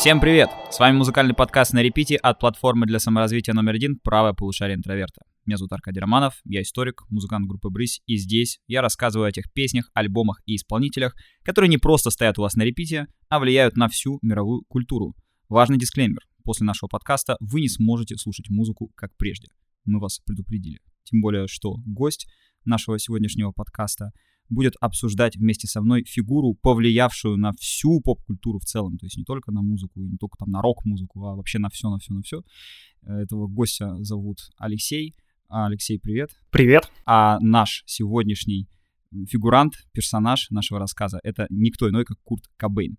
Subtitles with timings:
[0.00, 0.48] Всем привет!
[0.70, 5.26] С вами музыкальный подкаст на репите от платформы для саморазвития номер один «Правое полушарие интроверта».
[5.44, 9.52] Меня зовут Аркадий Романов, я историк, музыкант группы «Брысь», и здесь я рассказываю о тех
[9.52, 13.88] песнях, альбомах и исполнителях, которые не просто стоят у вас на репите, а влияют на
[13.88, 15.14] всю мировую культуру.
[15.50, 16.22] Важный дисклеймер.
[16.44, 19.48] После нашего подкаста вы не сможете слушать музыку как прежде.
[19.84, 20.78] Мы вас предупредили.
[21.04, 22.26] Тем более, что гость
[22.64, 24.12] нашего сегодняшнего подкаста—
[24.50, 28.98] будет обсуждать вместе со мной фигуру, повлиявшую на всю поп-культуру в целом.
[28.98, 31.88] То есть не только на музыку, не только там на рок-музыку, а вообще на все,
[31.88, 32.42] на все, на все.
[33.02, 35.14] Этого гостя зовут Алексей.
[35.48, 36.30] Алексей, привет.
[36.50, 36.90] Привет.
[37.06, 38.68] А наш сегодняшний
[39.28, 42.96] фигурант, персонаж нашего рассказа— это никто иной, как Курт Кобейн.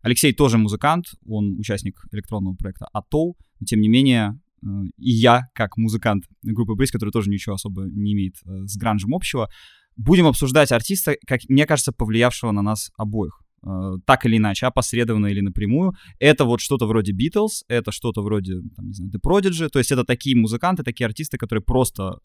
[0.00, 4.51] Алексей тоже музыкант, он участник электронного проекта Атол, но тем не менее э,
[4.96, 9.14] и я, как музыкант группы Бриз, который тоже ничего особо не имеет э, с гранжем
[9.14, 9.48] общего,
[9.96, 13.40] будем обсуждать артиста, как мне кажется, повлиявшего на нас обоих.
[13.64, 15.92] Uh, так или иначе, опосредованно или напрямую.
[16.18, 19.92] Это вот что-то вроде Beatles, это что-то вроде, там, не знаю, The Prodigy, то есть
[19.92, 22.18] это такие музыканты, такие артисты, которые просто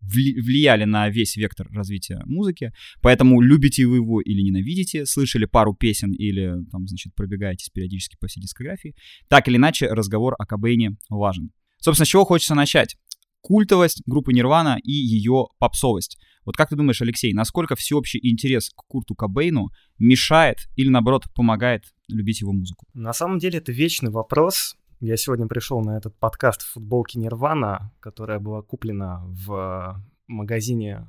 [0.00, 5.74] вли- влияли на весь вектор развития музыки, поэтому любите вы его или ненавидите, слышали пару
[5.74, 8.94] песен или, там, значит, пробегаетесь периодически по всей дискографии,
[9.28, 11.50] так или иначе разговор о Кобейне важен.
[11.78, 12.96] Собственно, с чего хочется начать?
[13.40, 16.18] Культовость группы Нирвана и ее попсовость.
[16.44, 21.84] Вот как ты думаешь, Алексей, насколько всеобщий интерес к Курту Кобейну мешает или, наоборот, помогает
[22.08, 22.86] любить его музыку?
[22.94, 24.76] На самом деле это вечный вопрос.
[25.00, 31.08] Я сегодня пришел на этот подкаст в футболке Нирвана, которая была куплена в магазине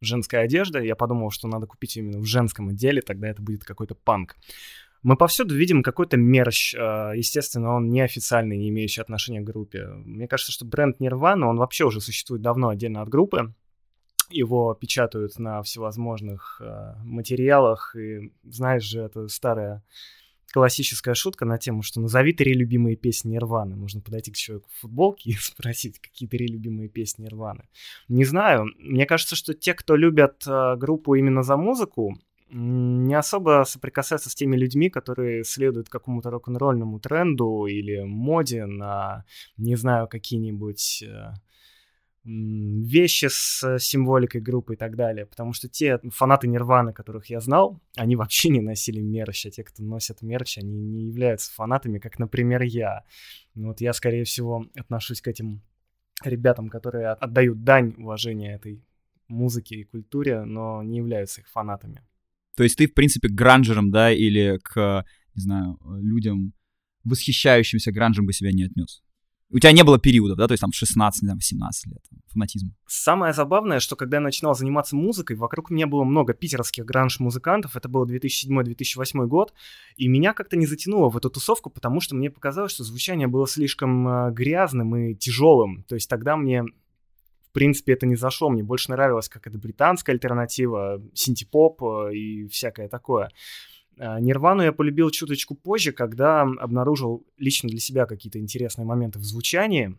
[0.00, 0.84] женской одежды.
[0.84, 4.36] Я подумал, что надо купить именно в женском отделе, тогда это будет какой-то панк.
[5.02, 9.86] Мы повсюду видим какой-то мерч, а, естественно, он неофициальный, не имеющий отношения к группе.
[9.86, 13.54] Мне кажется, что бренд Nirvana, он вообще уже существует давно отдельно от группы
[14.30, 19.82] его печатают на всевозможных э, материалах, и знаешь же, это старая
[20.52, 23.76] классическая шутка на тему, что назови три любимые песни Нирваны.
[23.76, 27.68] Нужно подойти к человеку в футболке и спросить, какие три любимые песни Нирваны.
[28.08, 32.18] Не знаю, мне кажется, что те, кто любят э, группу именно за музыку,
[32.50, 39.24] не особо соприкасаются с теми людьми, которые следуют какому-то рок-н-ролльному тренду или моде на,
[39.56, 41.32] не знаю, какие-нибудь э,
[42.24, 45.26] вещи с символикой группы и так далее.
[45.26, 49.64] Потому что те фанаты Нирваны, которых я знал, они вообще не носили мерч, а те,
[49.64, 53.04] кто носят мерч, они не являются фанатами, как, например, я.
[53.54, 55.62] Вот я, скорее всего, отношусь к этим
[56.22, 58.82] ребятам, которые отдают дань уважения этой
[59.28, 62.02] музыке и культуре, но не являются их фанатами.
[62.58, 65.04] То есть ты, в принципе, к гранжерам, да, или к,
[65.36, 66.54] не знаю, людям,
[67.04, 69.00] восхищающимся гранжем бы себя не отнес?
[69.50, 72.02] У тебя не было периодов, да, то есть там 16, там, 18 лет,
[72.32, 72.74] фанатизм.
[72.88, 77.88] Самое забавное, что когда я начинал заниматься музыкой, вокруг меня было много питерских гранж-музыкантов, это
[77.88, 79.54] был 2007-2008 год,
[79.96, 83.46] и меня как-то не затянуло в эту тусовку, потому что мне показалось, что звучание было
[83.46, 86.64] слишком э, грязным и тяжелым, то есть тогда мне
[87.48, 88.50] в принципе, это не зашло.
[88.50, 93.30] Мне больше нравилось, как это британская альтернатива, синтепоп э, и всякое такое.
[93.98, 99.24] А, Нирвану я полюбил чуточку позже, когда обнаружил лично для себя какие-то интересные моменты в
[99.24, 99.96] звучании.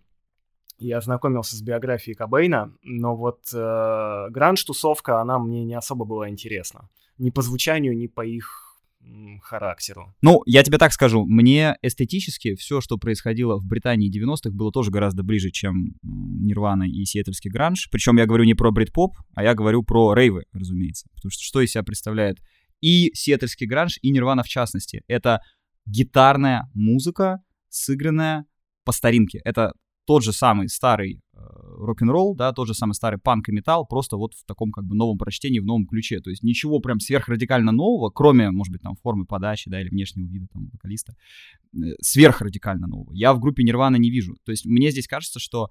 [0.78, 6.90] Я ознакомился с биографией Кобейна, но вот э, гранж-тусовка, она мне не особо была интересна.
[7.18, 8.69] Ни по звучанию, ни по их
[9.42, 10.14] характеру.
[10.22, 14.92] Ну, я тебе так скажу, мне эстетически все, что происходило в Британии 90-х, было тоже
[14.92, 17.90] гораздо ближе, чем Нирвана и сиэтльский гранж.
[17.92, 21.08] Причем я говорю не про брит-поп, а я говорю про рейвы, разумеется.
[21.16, 22.38] Потому что что из себя представляет
[22.82, 25.04] и сиэтльский гранж, и Нирвана в частности.
[25.08, 25.42] Это
[25.86, 27.40] гитарная музыка,
[27.70, 28.46] сыгранная
[28.84, 29.42] по старинке.
[29.44, 29.74] Это
[30.10, 31.38] тот же самый старый э,
[31.78, 34.96] рок-н-ролл, да, тот же самый старый панк и металл, просто вот в таком как бы
[34.96, 36.20] новом прочтении, в новом ключе.
[36.20, 40.26] То есть ничего прям сверхрадикально нового, кроме, может быть, там формы подачи, да, или внешнего
[40.26, 41.14] вида там вокалиста,
[41.76, 43.14] э, сверхрадикально нового.
[43.14, 44.36] Я в группе Нирвана не вижу.
[44.46, 45.70] То есть мне здесь кажется, что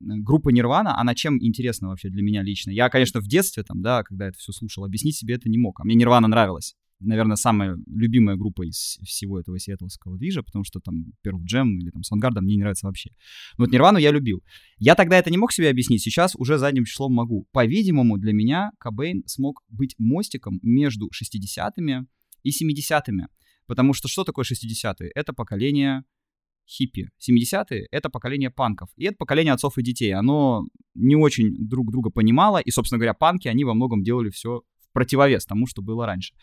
[0.00, 2.70] группа Нирвана, она чем интересна вообще для меня лично?
[2.70, 5.80] Я, конечно, в детстве, там, да, когда это все слушал, объяснить себе это не мог.
[5.80, 6.76] А мне Нирвана нравилась.
[7.00, 11.90] Наверное, самая любимая группа из всего этого сиэтлского движа, потому что там Pearl Jam или
[11.90, 13.10] там Soundgarden мне не нравится вообще.
[13.56, 14.42] Но вот Нирвану я любил.
[14.78, 17.46] Я тогда это не мог себе объяснить, сейчас уже задним числом могу.
[17.52, 22.06] По-видимому, для меня Кобейн смог быть мостиком между 60-ми
[22.42, 23.26] и 70-ми.
[23.66, 25.10] Потому что что такое 60-е?
[25.14, 26.04] Это поколение
[26.66, 27.10] хиппи.
[27.18, 28.88] 70-е— это поколение панков.
[28.96, 30.12] И это поколение отцов и детей.
[30.12, 30.64] Оно
[30.94, 32.58] не очень друг друга понимало.
[32.58, 36.34] И, собственно говоря, панки, они во многом делали все в противовес тому, что было раньше.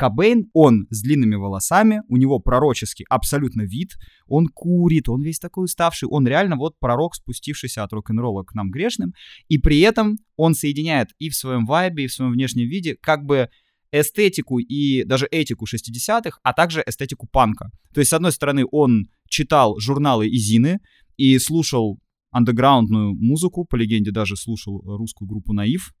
[0.00, 5.66] Кобейн, он с длинными волосами, у него пророческий абсолютно вид, он курит, он весь такой
[5.66, 9.12] уставший, он реально вот пророк, спустившийся от рок-н-ролла к нам грешным,
[9.48, 13.26] и при этом он соединяет и в своем вайбе, и в своем внешнем виде как
[13.26, 13.50] бы
[13.92, 17.70] эстетику и даже этику 60-х, а также эстетику панка.
[17.92, 20.78] То есть, с одной стороны, он читал журналы и зины
[21.18, 22.00] и слушал
[22.30, 25.92] андеграундную музыку, по легенде даже слушал русскую группу «Наив».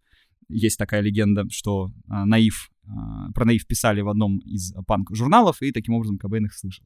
[0.48, 2.70] Есть такая легенда, что а, «Наив»,
[3.34, 6.84] про «Наив» писали в одном из панк-журналов, и таким образом Кобейн их слышал.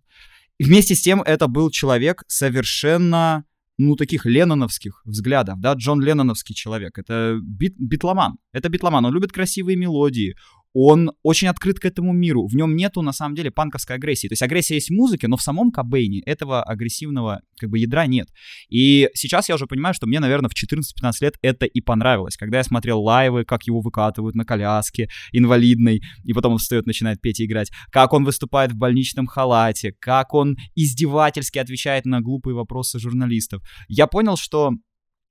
[0.59, 3.45] И вместе с тем это был человек совершенно
[3.77, 9.33] ну, таких ленноновских взглядов, да, Джон Ленноновский человек, это бит, битломан, это битломан, он любит
[9.33, 10.37] красивые мелодии,
[10.75, 12.47] он очень открыт к этому миру.
[12.49, 14.27] В нем нету, на самом деле, панковской агрессии.
[14.27, 18.07] То есть агрессия есть в музыке, но в самом Кобейне этого агрессивного как бы ядра
[18.07, 18.29] нет.
[18.69, 22.37] И сейчас я уже понимаю, что мне, наверное, в 14-15 лет это и понравилось.
[22.37, 27.21] Когда я смотрел лайвы, как его выкатывают на коляске инвалидной, и потом он встает, начинает
[27.21, 32.57] петь и играть, как он выступает в больничном халате, как он издевательски отвечает на глупые
[32.57, 33.63] вопросы журналистов.
[33.87, 34.73] Я понял, что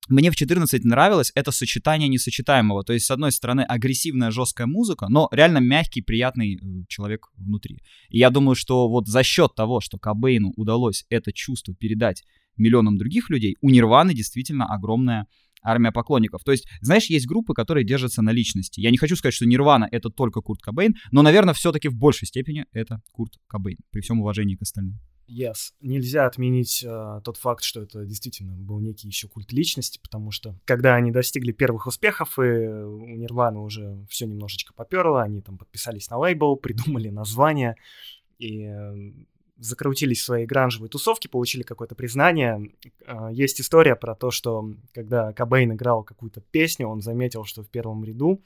[0.10, 2.84] мне в 14 нравилось это сочетание несочетаемого.
[2.84, 7.82] То есть, с одной стороны, агрессивная, жесткая музыка, но реально мягкий, приятный э, человек внутри.
[8.10, 12.24] И я думаю, что вот за счет того, что Кобейну удалось это чувство передать
[12.58, 15.26] миллионам других людей, у Нирваны действительно огромная
[15.64, 16.44] армия поклонников.
[16.44, 18.82] То есть, знаешь, есть группы, которые держатся на личности.
[18.82, 22.28] Я не хочу сказать, что Нирвана это только Курт Кобейн, но, наверное, все-таки в большей
[22.28, 25.00] степени это Курт Кобейн, при всем уважении к остальным.
[25.28, 25.72] Yes.
[25.80, 30.56] Нельзя отменить э, тот факт, что это действительно был некий еще культ личности, потому что
[30.66, 36.10] когда они достигли первых успехов, и у Нирваны уже все немножечко поперло, они там подписались
[36.10, 37.75] на лейбл, придумали название
[38.38, 39.14] и э,
[39.58, 42.72] закрутились в своей гранжевой тусовке, получили какое-то признание.
[43.06, 47.69] Э, есть история про то, что когда Кобейн играл какую-то песню, он заметил, что в
[47.69, 48.42] первом ряду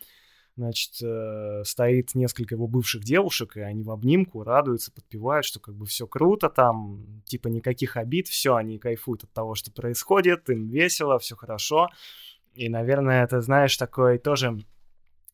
[0.57, 5.75] значит, э, стоит несколько его бывших девушек, и они в обнимку радуются, подпевают, что как
[5.75, 10.67] бы все круто там, типа никаких обид, все, они кайфуют от того, что происходит, им
[10.67, 11.89] весело, все хорошо.
[12.55, 14.59] И, наверное, это, знаешь, такой тоже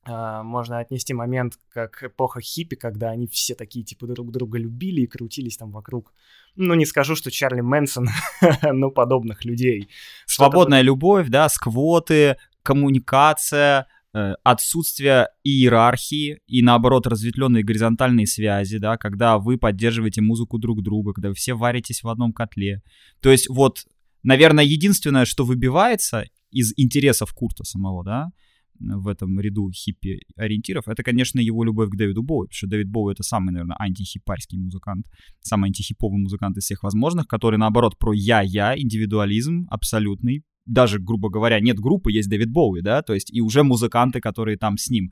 [0.05, 4.99] Uh, можно отнести момент как эпоха хиппи, когда они все такие типа друг друга любили
[4.99, 6.11] и крутились там вокруг.
[6.57, 8.09] Ну, не скажу, что Чарли Мэнсон,
[8.61, 9.87] но подобных людей.
[10.25, 19.57] Свободная любовь, да, сквоты, коммуникация, отсутствие иерархии и, наоборот, разветвленные горизонтальные связи, да, когда вы
[19.57, 22.81] поддерживаете музыку друг друга, когда вы все варитесь в одном котле.
[23.21, 23.79] То есть вот,
[24.21, 28.29] наверное, единственное, что выбивается из интересов Курта самого, да,
[28.79, 33.13] в этом ряду хиппи-ориентиров, это, конечно, его любовь к Дэвиду Боуи, потому что Дэвид Боуи—
[33.13, 35.07] это самый, наверное, антихипарский музыкант,
[35.41, 41.59] самый антихиповый музыкант из всех возможных, который, наоборот, про я-я, индивидуализм абсолютный, даже, грубо говоря,
[41.59, 45.11] нет группы, есть Дэвид Боуи, да, то есть и уже музыканты, которые там с ним.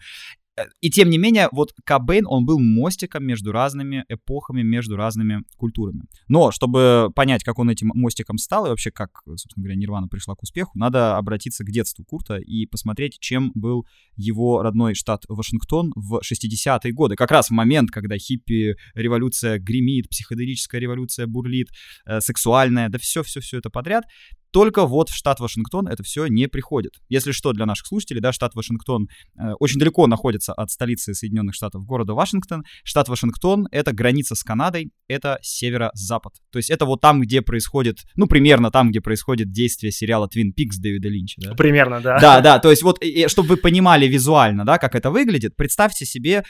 [0.57, 5.44] Э, и тем не менее, вот Кобейн, он был мостиком между разными эпохами, между разными
[5.57, 6.03] культурами.
[6.27, 10.36] Но, чтобы понять, как он этим мостиком стал и вообще как, собственно говоря, Нирвана пришла
[10.36, 15.92] к успеху, надо обратиться к детству Курта и посмотреть, чем был его родной штат Вашингтон
[15.95, 17.15] в 60-е годы.
[17.15, 21.69] Как раз в момент, когда хиппи-революция гремит, психоделическая революция бурлит,
[22.06, 24.06] э, сексуальная, да все-все-все это подряд.
[24.51, 26.95] Только вот в штат Вашингтон это все не приходит.
[27.07, 29.07] Если что, для наших слушателей, да, штат Вашингтон
[29.38, 32.63] э, очень далеко находится от столицы Соединенных Штатов, города Вашингтон.
[32.83, 36.33] Штат Вашингтон— это граница с Канадой, это северо-запад.
[36.51, 40.50] То есть это вот там, где происходит, ну, примерно там, где происходит действие сериала Twin
[40.50, 41.41] Peaks Дэвида Линча.
[41.41, 41.55] Да?
[41.55, 42.20] Примерно, да.
[42.20, 46.43] Да, да, то есть вот, чтобы вы понимали визуально, да, как это выглядит, представьте себе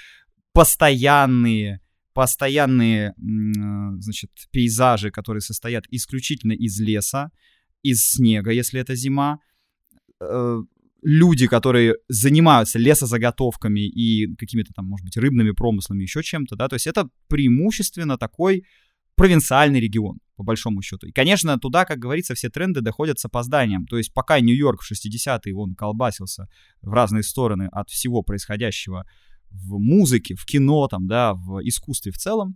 [0.54, 1.82] постоянные
[2.14, 7.32] постоянные, значит, пейзажи, которые состоят исключительно из леса,
[7.84, 9.40] из снега, если это зима.
[10.20, 10.62] Э,
[11.02, 16.76] люди, которые занимаются лесозаготовками и какими-то там, может быть, рыбными промыслами, еще чем-то, да, то
[16.76, 18.66] есть это преимущественно такой
[19.16, 21.08] провинциальный регион, по большому счету.
[21.08, 23.86] И, конечно, туда, как говорится, все тренды доходят с опозданием.
[23.86, 26.48] То есть пока Нью-Йорк в 60-е, он колбасился
[26.82, 29.06] в разные стороны от всего происходящего
[29.50, 32.56] в музыке, в кино, там, да, в искусстве в целом,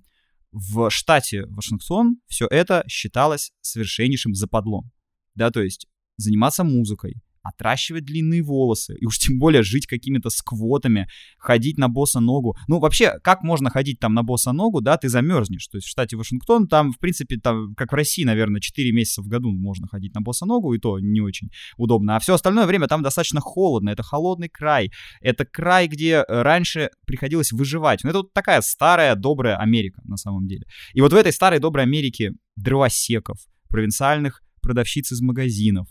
[0.51, 4.91] в штате Вашингтон все это считалось совершеннейшим западлом
[5.35, 5.87] да, то есть
[6.17, 7.15] заниматься музыкой,
[7.45, 12.57] отращивать длинные волосы, и уж тем более жить какими-то сквотами, ходить на босса ногу.
[12.67, 15.67] Ну, вообще, как можно ходить там на босса ногу, да, ты замерзнешь.
[15.67, 19.21] То есть в штате Вашингтон там, в принципе, там, как в России, наверное, 4 месяца
[19.21, 22.15] в году можно ходить на босса ногу, и то не очень удобно.
[22.15, 24.91] А все остальное время там достаточно холодно, это холодный край.
[25.21, 28.03] Это край, где раньше приходилось выживать.
[28.03, 30.65] Ну, это вот такая старая, добрая Америка, на самом деле.
[30.93, 33.37] И вот в этой старой, доброй Америке дровосеков,
[33.69, 35.87] провинциальных продавщиц из магазинов,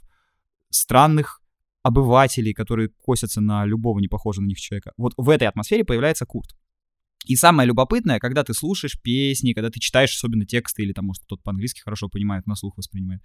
[0.69, 1.41] странных
[1.83, 4.93] обывателей, которые косятся на любого не похожего на них человека.
[4.97, 6.57] Вот в этой атмосфере появляется Курт.
[7.27, 11.23] И самое любопытное, когда ты слушаешь песни, когда ты читаешь особенно тексты, или там, может,
[11.23, 13.23] кто-то по-английски хорошо понимает, на слух воспринимает,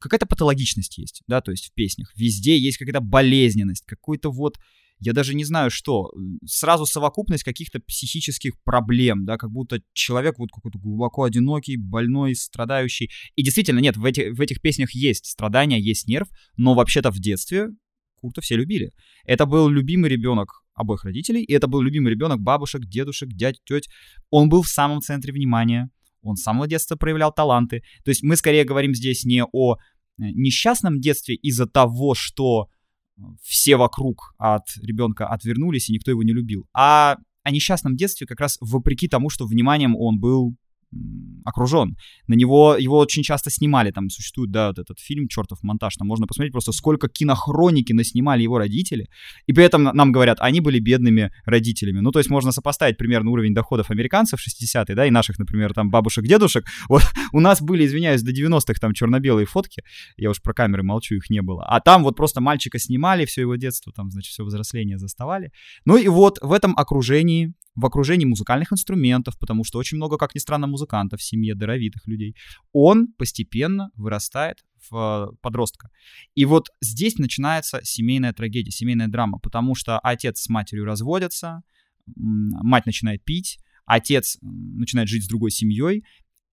[0.00, 2.12] какая-то патологичность есть, да, то есть в песнях.
[2.16, 4.58] Везде есть какая-то болезненность, какой-то вот
[4.98, 6.10] я даже не знаю что,
[6.46, 13.10] сразу совокупность каких-то психических проблем, да, как будто человек вот какой-то глубоко одинокий, больной, страдающий.
[13.34, 17.18] И действительно, нет, в, эти, в этих песнях есть страдания, есть нерв, но вообще-то в
[17.18, 17.68] детстве
[18.16, 18.92] Курта все любили.
[19.24, 23.88] Это был любимый ребенок обоих родителей, и это был любимый ребенок бабушек, дедушек, дядь, теть.
[24.30, 25.90] Он был в самом центре внимания,
[26.22, 27.82] он с самого детства проявлял таланты.
[28.04, 29.76] То есть мы скорее говорим здесь не о э,
[30.18, 32.68] несчастном детстве из-за того, что
[33.42, 36.66] все вокруг от ребенка отвернулись, и никто его не любил.
[36.74, 40.56] А о несчастном детстве как раз вопреки тому, что вниманием он был
[41.44, 41.96] окружен.
[42.26, 46.08] На него его очень часто снимали, там существует, да, вот этот фильм «Чертов монтаж», там
[46.08, 49.08] можно посмотреть просто, сколько кинохроники наснимали его родители,
[49.46, 52.00] и при этом нам говорят, они были бедными родителями.
[52.00, 55.90] Ну, то есть можно сопоставить примерно уровень доходов американцев 60-е, да, и наших, например, там
[55.90, 56.64] бабушек-дедушек.
[56.88, 57.02] Вот
[57.32, 59.82] у нас были, извиняюсь, до 90-х там черно-белые фотки,
[60.16, 61.64] я уж про камеры молчу, их не было.
[61.64, 65.50] А там вот просто мальчика снимали, все его детство, там, значит, все взросление заставали.
[65.84, 70.34] Ну и вот в этом окружении в окружении музыкальных инструментов, потому что очень много, как
[70.34, 72.34] ни странно, музыкантов в семье даровитых людей,
[72.72, 75.90] он постепенно вырастает в э, подростка.
[76.34, 81.62] И вот здесь начинается семейная трагедия, семейная драма, потому что отец с матерью разводятся,
[82.06, 86.04] мать начинает пить, отец начинает жить с другой семьей,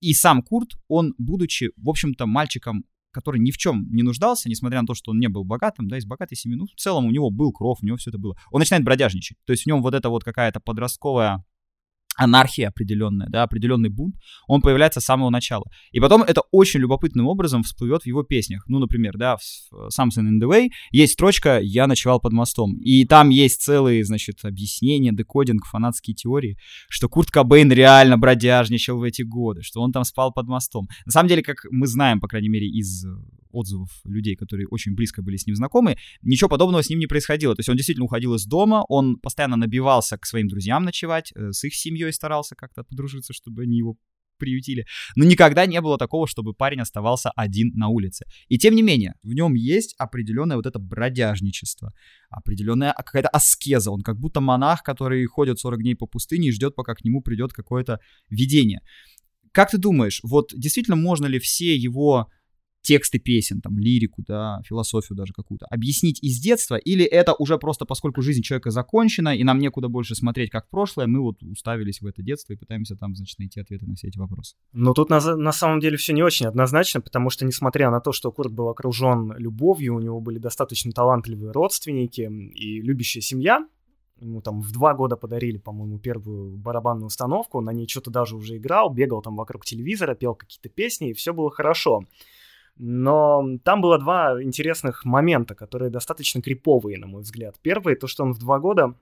[0.01, 4.81] и сам Курт, он, будучи, в общем-то, мальчиком который ни в чем не нуждался, несмотря
[4.81, 7.11] на то, что он не был богатым, да, из богатой семьи, ну, в целом у
[7.11, 8.35] него был кров, у него все это было.
[8.51, 9.37] Он начинает бродяжничать.
[9.45, 11.45] То есть в нем вот эта вот какая-то подростковая
[12.15, 14.15] анархия определенная, да, определенный бунт,
[14.47, 15.65] он появляется с самого начала.
[15.91, 18.63] И потом это очень любопытным образом всплывет в его песнях.
[18.67, 19.41] Ну, например, да, в
[19.97, 22.77] Something in the Way есть строчка «Я ночевал под мостом».
[22.79, 26.57] И там есть целые, значит, объяснения, декодинг, фанатские теории,
[26.89, 30.87] что Курт Кобейн реально бродяжничал в эти годы, что он там спал под мостом.
[31.05, 33.05] На самом деле, как мы знаем, по крайней мере, из
[33.53, 37.55] отзывов людей, которые очень близко были с ним знакомы, ничего подобного с ним не происходило.
[37.55, 41.51] То есть он действительно уходил из дома, он постоянно набивался к своим друзьям ночевать, э,
[41.51, 43.97] с их семьей старался как-то подружиться, чтобы они его
[44.37, 44.85] приютили.
[45.15, 48.25] Но никогда не было такого, чтобы парень оставался один на улице.
[48.49, 51.93] И тем не менее, в нем есть определенное вот это бродяжничество,
[52.29, 53.91] определенная какая-то аскеза.
[53.91, 57.21] Он как будто монах, который ходит 40 дней по пустыне и ждет, пока к нему
[57.21, 58.81] придет какое-то видение.
[59.51, 62.27] Как ты думаешь, вот действительно можно ли все его
[62.83, 67.85] тексты песен, там, лирику, да, философию даже какую-то, объяснить из детства, или это уже просто
[67.85, 72.01] поскольку жизнь человека закончена, и нам некуда больше смотреть, как в прошлое, мы вот уставились
[72.01, 74.55] в это детство и пытаемся там, значит, найти ответы на все эти вопросы.
[74.73, 78.11] Но тут на, на самом деле все не очень однозначно, потому что, несмотря на то,
[78.11, 83.65] что Курт был окружен любовью, у него были достаточно талантливые родственники и любящая семья,
[84.19, 88.57] ему там в два года подарили, по-моему, первую барабанную установку, на ней что-то даже уже
[88.57, 92.01] играл, бегал там вокруг телевизора, пел какие-то песни, и все было хорошо.
[92.77, 97.55] Но там было два интересных момента, которые достаточно криповые, на мой взгляд.
[97.61, 98.95] Первый, то, что он в два года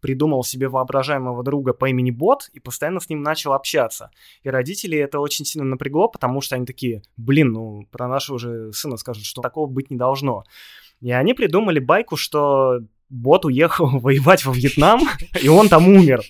[0.00, 4.10] придумал себе воображаемого друга по имени Бот и постоянно с ним начал общаться.
[4.42, 8.72] И родители это очень сильно напрягло, потому что они такие, блин, ну про нашего же
[8.72, 10.44] сына скажут, что такого быть не должно.
[11.00, 12.80] И они придумали байку, что
[13.12, 15.00] бот уехал воевать во Вьетнам,
[15.40, 16.22] и он там умер.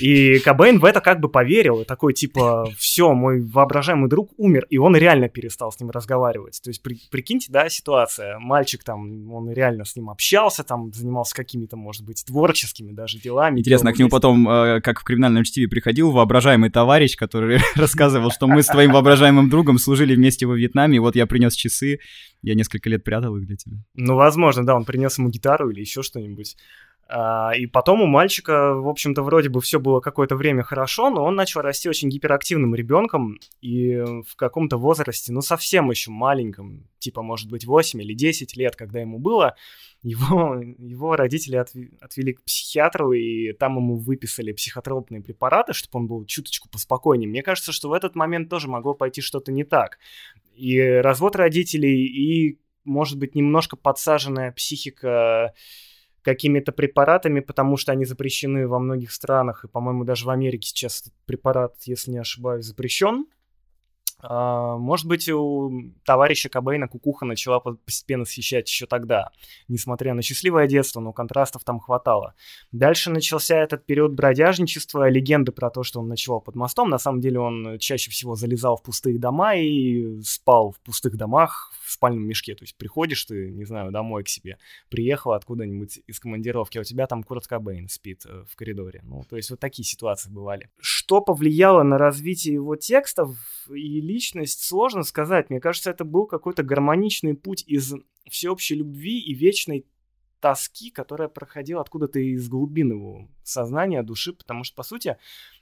[0.00, 4.66] И Кобейн в это как бы поверил, и такой типа, все, мой воображаемый друг умер,
[4.70, 6.60] и он реально перестал с ним разговаривать.
[6.62, 11.34] То есть при, прикиньте, да, ситуация, мальчик там, он реально с ним общался, там занимался
[11.34, 13.60] какими-то, может быть, творческими даже делами.
[13.60, 18.46] Интересно, к нему потом, э, как в криминальном чтиве, приходил воображаемый товарищ, который рассказывал, что
[18.46, 21.98] мы с твоим воображаемым другом служили вместе во Вьетнаме, и вот я принес часы,
[22.42, 23.76] я несколько лет прятал их для тебя.
[23.94, 26.21] Ну, возможно, да, он принес ему гитару или еще что-нибудь.
[27.08, 31.24] А, и потом у мальчика, в общем-то, вроде бы все было какое-то время хорошо, но
[31.24, 37.22] он начал расти очень гиперактивным ребенком, и в каком-то возрасте, ну, совсем еще маленьком, типа,
[37.22, 39.56] может быть, 8 или 10 лет, когда ему было,
[40.02, 46.24] его, его родители отвели к психиатру, и там ему выписали психотропные препараты, чтобы он был
[46.24, 47.28] чуточку поспокойнее.
[47.28, 49.98] Мне кажется, что в этот момент тоже могло пойти что-то не так
[50.54, 55.54] и развод родителей, и, может быть, немножко подсаженная психика
[56.22, 61.02] какими-то препаратами, потому что они запрещены во многих странах, и, по-моему, даже в Америке сейчас
[61.02, 63.26] этот препарат, если не ошибаюсь, запрещен.
[64.24, 69.30] А, может быть, у товарища Кобейна кукуха начала постепенно съещать еще тогда,
[69.66, 72.34] несмотря на счастливое детство, но контрастов там хватало.
[72.70, 76.88] Дальше начался этот период бродяжничества, легенды про то, что он ночевал под мостом.
[76.88, 81.72] На самом деле он чаще всего залезал в пустые дома и спал в пустых домах
[81.92, 82.54] в спальном мешке.
[82.54, 84.56] То есть приходишь ты, не знаю, домой к себе,
[84.88, 89.00] приехал откуда-нибудь из командировки, а у тебя там Курт Кобейн спит э, в коридоре.
[89.04, 90.70] Ну, то есть вот такие ситуации бывали.
[90.80, 93.36] Что повлияло на развитие его текстов
[93.68, 95.50] и личность, сложно сказать.
[95.50, 97.94] Мне кажется, это был какой-то гармоничный путь из
[98.30, 99.84] всеобщей любви и вечной
[100.42, 105.16] тоски, которая проходила откуда-то из глубин его сознания, души, потому что, по сути,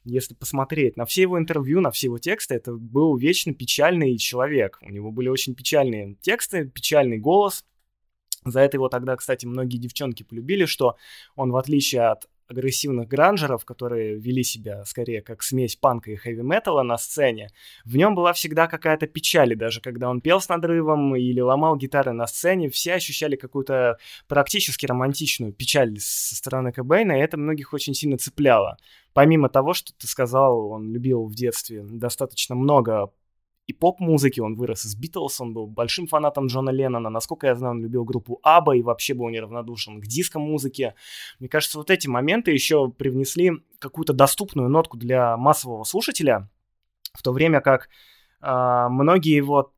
[0.05, 4.79] если посмотреть на все его интервью, на все его тексты, это был вечно печальный человек.
[4.81, 7.67] У него были очень печальные тексты, печальный голос.
[8.47, 10.97] За это его тогда, кстати, многие девчонки полюбили, что
[11.37, 16.83] он, в отличие от агрессивных гранжеров, которые вели себя скорее как смесь панка и хэви-металла
[16.83, 17.49] на сцене,
[17.85, 21.77] в нем была всегда какая-то печаль, и даже когда он пел с надрывом или ломал
[21.77, 27.73] гитары на сцене, все ощущали какую-то практически романтичную печаль со стороны Кобейна, и это многих
[27.73, 28.77] очень сильно цепляло.
[29.13, 33.11] Помимо того, что ты сказал, он любил в детстве достаточно много
[33.71, 37.75] и поп-музыки, он вырос из Битлз, он был большим фанатом Джона Леннона, насколько я знаю,
[37.75, 40.95] он любил группу Аба и вообще был неравнодушен к диско-музыке.
[41.39, 46.51] Мне кажется, вот эти моменты еще привнесли какую-то доступную нотку для массового слушателя,
[47.15, 47.89] в то время как
[48.43, 49.73] э, многие его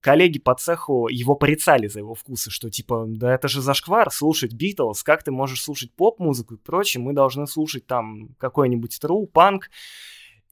[0.00, 4.52] коллеги по цеху его порицали за его вкусы, что типа, да это же зашквар слушать
[4.52, 9.70] Битлз, как ты можешь слушать поп-музыку и прочее, мы должны слушать там какой-нибудь тру, панк.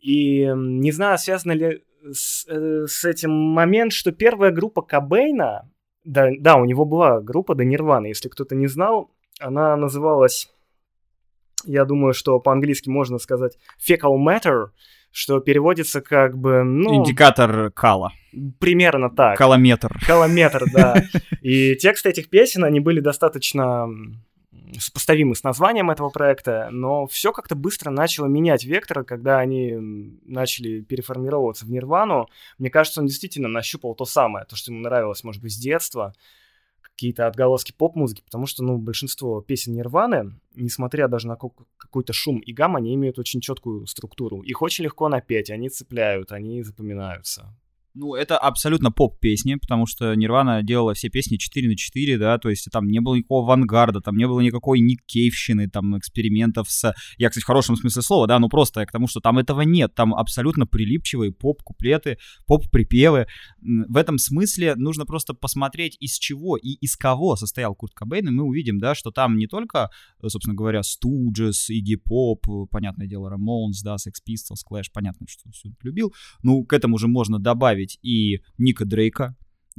[0.00, 5.68] И не знаю, связано ли с, э, с этим момент, что первая группа Кобейна,
[6.04, 10.50] да, да, у него была группа до Нирваны, если кто-то не знал, она называлась,
[11.64, 14.68] я думаю, что по-английски можно сказать Fecal Matter,
[15.10, 16.96] что переводится как бы, ну...
[16.96, 18.12] Индикатор кала.
[18.58, 19.36] Примерно так.
[19.36, 19.98] Калометр.
[20.06, 21.04] Калометр, да.
[21.42, 23.88] И тексты этих песен, они были достаточно
[24.78, 29.74] сопоставимы с названием этого проекта, но все как-то быстро начало менять вектор, когда они
[30.24, 32.28] начали переформироваться в Нирвану.
[32.58, 36.14] Мне кажется, он действительно нащупал то самое, то, что ему нравилось, может быть, с детства,
[36.80, 42.52] какие-то отголоски поп-музыки, потому что, ну, большинство песен Нирваны, несмотря даже на какой-то шум и
[42.52, 44.42] гам, они имеют очень четкую структуру.
[44.42, 47.54] Их очень легко напеть, они цепляют, они запоминаются.
[47.94, 52.48] Ну, это абсолютно поп-песни, потому что Нирвана делала все песни 4 на 4, да, то
[52.48, 56.94] есть там не было никакого авангарда, там не было никакой Ник Кейвщины, там экспериментов с...
[57.18, 59.94] Я, кстати, в хорошем смысле слова, да, ну просто к тому, что там этого нет,
[59.94, 63.26] там абсолютно прилипчивые поп-куплеты, поп-припевы.
[63.60, 68.30] В этом смысле нужно просто посмотреть, из чего и из кого состоял Курт Кобейн, и
[68.30, 69.90] мы увидим, да, что там не только,
[70.26, 75.68] собственно говоря, Студжес, Игги Поп, понятное дело, Рамонс, да, Sex Pistols, Clash, понятно, что все
[75.82, 79.36] любил, ну, к этому же можно добавить добавить и Ника Дрейка,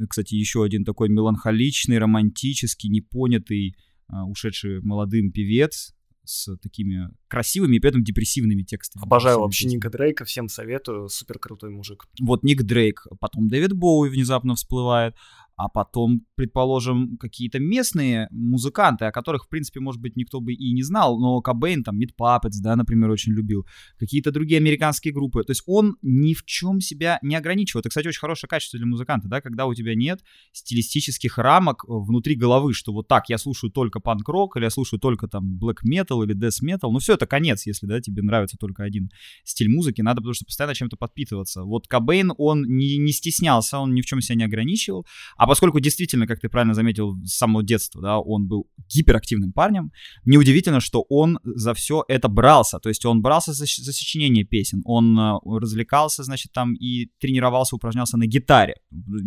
[0.10, 3.76] кстати, еще один такой меланхоличный, романтический, непонятый,
[4.08, 5.94] а, ушедший молодым певец
[6.26, 9.04] с такими красивыми и при этом депрессивными текстами.
[9.04, 12.06] Обожаю вообще Ника Дрейка, всем советую, супер крутой мужик.
[12.22, 15.16] Вот Ник Дрейк, потом Дэвид Боуи внезапно всплывает,
[15.56, 20.74] а потом, предположим, какие-то местные музыканты, о которых, в принципе, может быть, никто бы и
[20.74, 23.66] не знал, но Кобейн, там, Meat Puppets, да, например, очень любил,
[23.98, 27.82] какие-то другие американские группы, то есть он ни в чем себя не ограничивал.
[27.82, 32.36] Это, кстати, очень хорошее качество для музыканта, да, когда у тебя нет стилистических рамок внутри
[32.36, 36.24] головы, что вот так, я слушаю только панк-рок, или я слушаю только там black metal
[36.24, 39.10] или death metal, ну все, это конец, если, да, тебе нравится только один
[39.44, 41.64] стиль музыки, надо потому что постоянно чем-то подпитываться.
[41.64, 45.06] Вот Кобейн, он не, не стеснялся, он ни в чем себя не ограничивал,
[45.44, 49.92] а поскольку действительно, как ты правильно заметил, с самого детства, да, он был гиперактивным парнем,
[50.24, 52.80] неудивительно, что он за все это брался.
[52.80, 57.76] То есть он брался за, за сочинение песен, он э, развлекался, значит, там и тренировался,
[57.76, 58.76] упражнялся на гитаре.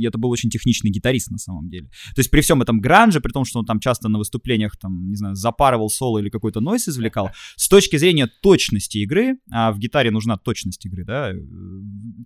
[0.03, 1.89] Это был очень техничный гитарист на самом деле.
[2.15, 5.11] То есть при всем этом гранже, при том, что он там часто на выступлениях, там,
[5.11, 9.79] не знаю, запарывал соло или какой-то нойс извлекал, с точки зрения точности игры, а в
[9.79, 11.37] гитаре нужна точность игры, да, э,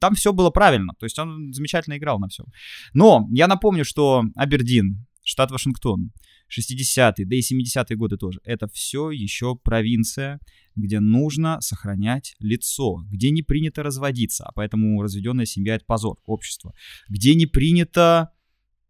[0.00, 0.92] там все было правильно.
[1.00, 2.46] То есть он замечательно играл на всем.
[2.94, 6.12] Но я напомню, напомню, что Абердин, штат Вашингтон,
[6.48, 10.40] 60-е, да и 70-е годы тоже, это все еще провинция,
[10.74, 16.72] где нужно сохранять лицо, где не принято разводиться, а поэтому разведенная семья— это позор общества,
[17.08, 18.30] где не принято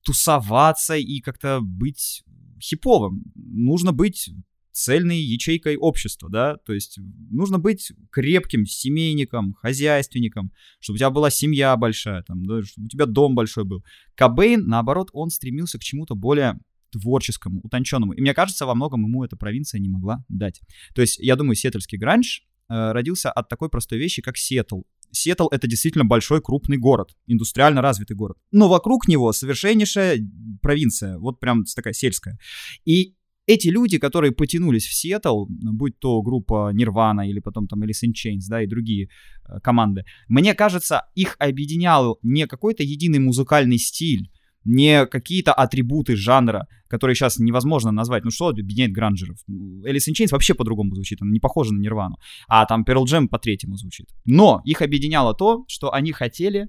[0.03, 2.22] тусоваться и как-то быть
[2.62, 3.24] хиповым.
[3.35, 4.31] Нужно быть
[4.72, 6.98] цельной ячейкой общества, да, то есть
[7.30, 12.88] нужно быть крепким семейником, хозяйственником, чтобы у тебя была семья большая, там, да, чтобы у
[12.88, 13.85] тебя дом большой был.
[14.14, 16.59] Кобейн, наоборот, он стремился к чему-то более
[16.90, 18.12] творческому, утонченному.
[18.12, 20.61] И мне кажется, во многом ему эта провинция не могла дать.
[20.94, 24.83] То есть, я думаю, сиэтльский гранж э, родился от такой простой вещи, как Сиэтл.
[25.12, 28.38] Сиэтл— это действительно большой, крупный город, индустриально развитый город.
[28.52, 30.20] Но вокруг него совершеннейшая
[30.62, 32.38] провинция, вот прям такая сельская.
[32.85, 33.14] И
[33.50, 38.12] эти люди, которые потянулись в Сиэтл, будь то группа Nirvana или потом там Alice in
[38.12, 39.08] Chains, да, и другие
[39.48, 44.30] э, команды, мне кажется, их объединял не какой-то единый музыкальный стиль,
[44.64, 48.24] не какие-то атрибуты жанра, которые сейчас невозможно назвать.
[48.24, 49.38] Ну что объединяет гранжеров?
[49.48, 52.16] Alice in Chains вообще по-другому звучит, она не похожа на Нирвану.
[52.46, 54.06] А там Pearl Jam по-третьему звучит.
[54.24, 56.68] Но их объединяло то, что они хотели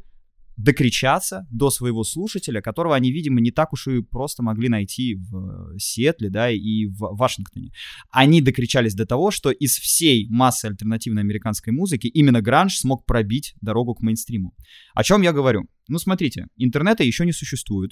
[0.63, 5.77] докричаться до своего слушателя, которого они, видимо, не так уж и просто могли найти в
[5.77, 7.71] Сиэтле, да, и в Вашингтоне.
[8.09, 13.53] Они докричались до того, что из всей массы альтернативной американской музыки именно гранж смог пробить
[13.61, 14.53] дорогу к мейнстриму.
[14.93, 15.67] О чем я говорю?
[15.87, 17.91] Ну, смотрите, интернета еще не существует,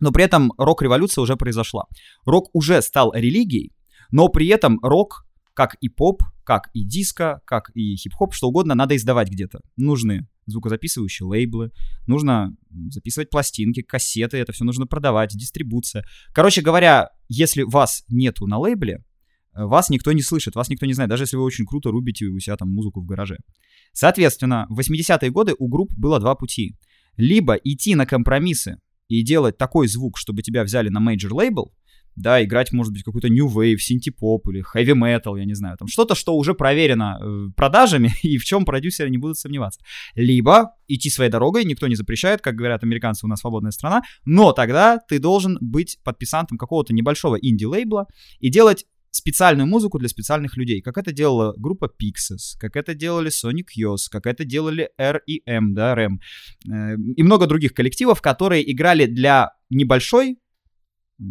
[0.00, 1.84] но при этом рок-революция уже произошла.
[2.24, 3.72] Рок уже стал религией,
[4.10, 8.74] но при этом рок, как и поп, как и диско, как и хип-хоп, что угодно,
[8.74, 9.60] надо издавать где-то.
[9.76, 11.70] Нужны звукозаписывающие лейблы,
[12.06, 12.54] нужно
[12.90, 16.04] записывать пластинки, кассеты, это все нужно продавать, дистрибуция.
[16.32, 19.04] Короче говоря, если вас нету на лейбле,
[19.54, 22.26] э, вас никто не слышит, вас никто не знает, даже если вы очень круто рубите
[22.26, 23.38] у себя там музыку в гараже.
[23.92, 26.76] Соответственно, в 80-е годы у групп было два пути.
[27.16, 28.78] Либо идти на компромиссы
[29.08, 31.72] и делать такой звук, чтобы тебя взяли на major лейбл,
[32.16, 35.88] да, играть, может быть, какой-то new wave, синтепоп или heavy metal, я не знаю, там
[35.88, 39.80] что-то, что уже проверено э, продажами и в чем продюсеры не будут сомневаться.
[40.14, 44.52] Либо идти своей дорогой, никто не запрещает, как говорят американцы, у нас свободная страна, но
[44.52, 48.06] тогда ты должен быть подписантом какого-то небольшого инди-лейбла
[48.40, 53.30] и делать специальную музыку для специальных людей, как это делала группа Pixes, как это делали
[53.30, 56.18] Sonic Youth, как это делали R.E.M., да, REM,
[56.68, 60.38] э, и много других коллективов, которые играли для небольшой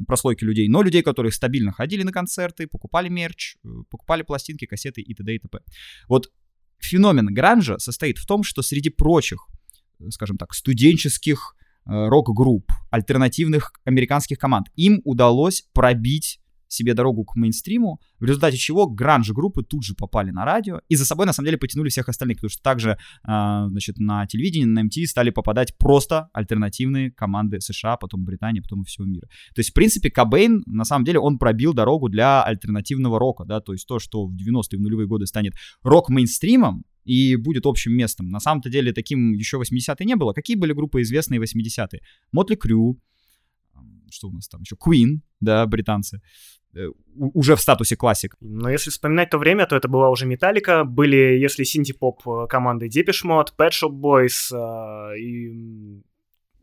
[0.07, 5.01] прослойки людей, но людей, которые стабильно ходили на концерты, покупали мерч, э, покупали пластинки, кассеты
[5.01, 5.35] и т.д.
[5.35, 5.59] и т.п.
[6.07, 6.31] Вот
[6.79, 9.47] феномен гранжа состоит в том, что среди прочих,
[9.99, 16.39] э, скажем так, студенческих э, рок-групп, альтернативных американских команд, им удалось пробить
[16.73, 21.05] себе дорогу к мейнстриму, в результате чего гранж-группы тут же попали на радио и за
[21.05, 24.83] собой, на самом деле, потянули всех остальных, потому что также, э, значит, на телевидении, на
[24.83, 29.27] MTV стали попадать просто альтернативные команды США, потом Британии, потом всего мира.
[29.55, 33.59] То есть, в принципе, Кобейн, на самом деле, он пробил дорогу для альтернативного рока, да,
[33.59, 38.29] то есть то, что в 90-е, в нулевые годы станет рок-мейнстримом, и будет общим местом.
[38.29, 40.31] На самом-то деле таким еще 80-е не было.
[40.31, 41.99] Какие были группы известные 80-е?
[42.31, 42.97] Мотли Крю,
[44.13, 46.21] что у нас там еще, Queen, да, британцы,
[47.15, 48.35] уже в статусе классик.
[48.41, 52.87] Но если вспоминать то время, то это была уже Металлика, были, если синти-поп э, команды
[52.87, 56.03] Depeche Mode, Pet Shop Boys э, и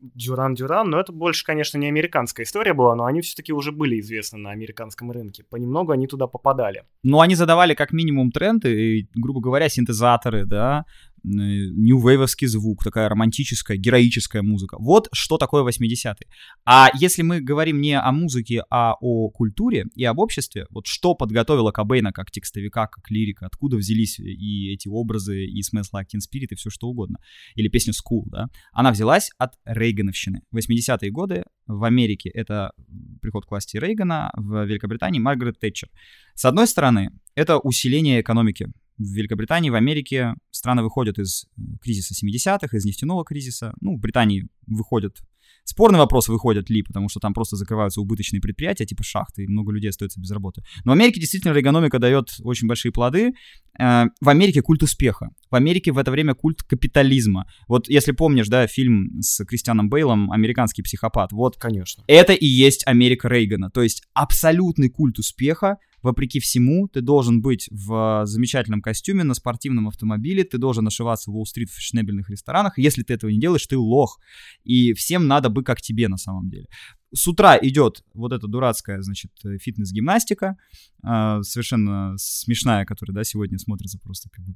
[0.01, 4.01] Дюран Дюран, но это больше, конечно, не американская история была, но они все-таки уже были
[4.01, 5.45] известны на американском рынке.
[5.49, 6.85] Понемногу они туда попадали.
[7.03, 10.85] Ну, они задавали как минимум тренды, и, грубо говоря, синтезаторы, да,
[11.23, 14.77] нью-вейвовский звук, такая романтическая, героическая музыка.
[14.79, 16.27] Вот что такое 80-е.
[16.65, 21.15] А если мы говорим не о музыке, а о культуре и об обществе, вот что
[21.15, 26.21] подготовило Кобейна как текстовика, как лирика, откуда взялись и эти образы, и Smells Like Teen
[26.21, 27.19] Spirit, и все что угодно.
[27.55, 28.47] Или песня School, да.
[28.73, 30.43] Она взялась от Рейгановщины.
[30.55, 32.73] 80-е годы в Америке это
[33.21, 35.89] приход к власти Рейгана, в Великобритании Маргарет Тэтчер.
[36.35, 38.69] С одной стороны, это усиление экономики
[39.01, 43.73] в Великобритании, в Америке страны выходят из э, кризиса 70-х, из нефтяного кризиса.
[43.81, 45.17] Ну, в Британии выходят
[45.65, 49.73] Спорный вопрос, выходят ли, потому что там просто закрываются убыточные предприятия, типа шахты, и много
[49.73, 50.63] людей остается без работы.
[50.85, 53.35] Но в Америке действительно эргономика дает очень большие плоды.
[53.79, 55.31] Э, в Америке культ успеха.
[55.51, 57.47] В Америке в это время культ капитализма.
[57.69, 62.05] Вот если помнишь, да, фильм с Кристианом Бейлом «Американский психопат», вот Конечно.
[62.07, 63.71] это и есть Америка Рейгана.
[63.71, 69.89] То есть абсолютный культ успеха, вопреки всему, ты должен быть в замечательном костюме, на спортивном
[69.89, 72.79] автомобиле, ты должен ошиваться в Уолл-стрит в фешенебельных ресторанах.
[72.79, 74.19] Если ты этого не делаешь, ты лох.
[74.65, 76.67] И всем надо бы как тебе на самом деле.
[77.13, 80.57] С утра идет вот эта дурацкая, значит, фитнес-гимнастика,
[81.03, 84.55] э, совершенно смешная, которая, да, сегодня смотрится просто как бы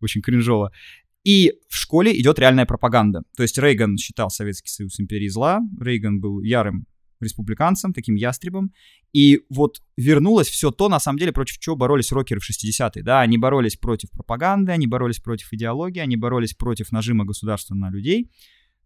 [0.00, 0.72] очень кринжово.
[1.24, 3.22] И в школе идет реальная пропаганда.
[3.36, 6.86] То есть Рейган считал Советский Союз империей зла, Рейган был ярым
[7.20, 8.72] республиканцем, таким ястребом.
[9.12, 13.02] И вот вернулось все то, на самом деле, против чего боролись рокеры в 60-е.
[13.02, 17.90] Да, они боролись против пропаганды, они боролись против идеологии, они боролись против нажима государства на
[17.90, 18.30] людей.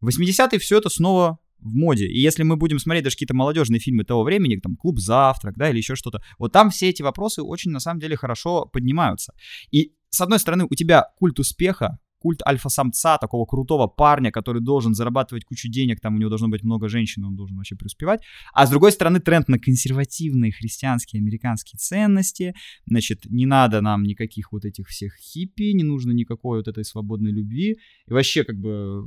[0.01, 2.07] В 80-е все это снова в моде.
[2.07, 5.71] И если мы будем смотреть даже какие-то молодежные фильмы того времени, там «Клуб завтрак», да,
[5.71, 9.35] или еще что-то, вот там все эти вопросы очень, на самом деле, хорошо поднимаются.
[9.71, 14.95] И, с одной стороны, у тебя культ успеха, культ альфа-самца, такого крутого парня, который должен
[14.95, 18.21] зарабатывать кучу денег, там у него должно быть много женщин, он должен вообще преуспевать.
[18.53, 22.55] А с другой стороны, тренд на консервативные христианские американские ценности.
[22.87, 27.33] Значит, не надо нам никаких вот этих всех хиппи, не нужно никакой вот этой свободной
[27.33, 27.79] любви.
[28.07, 29.05] И вообще, как бы,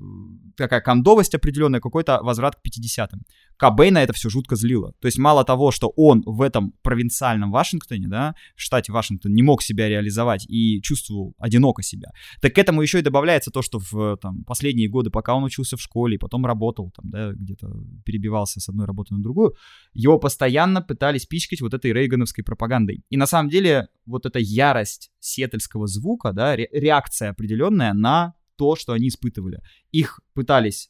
[0.57, 3.21] такая кондовость определенная, какой-то возврат к 50-м.
[3.57, 4.93] Кобейна это все жутко злило.
[4.99, 9.43] То есть мало того, что он в этом провинциальном Вашингтоне, да, в штате Вашингтон не
[9.43, 14.17] мог себя реализовать и чувствовал одиноко себя, так к этому еще добавляется то, что в
[14.17, 17.71] там, последние годы, пока он учился в школе, потом работал, там, да, где-то
[18.05, 19.53] перебивался с одной работы на другую,
[19.93, 23.03] его постоянно пытались пичкать вот этой рейгановской пропагандой.
[23.09, 28.75] И на самом деле вот эта ярость сетельского звука, да, ре- реакция определенная на то,
[28.75, 29.61] что они испытывали.
[29.91, 30.89] Их пытались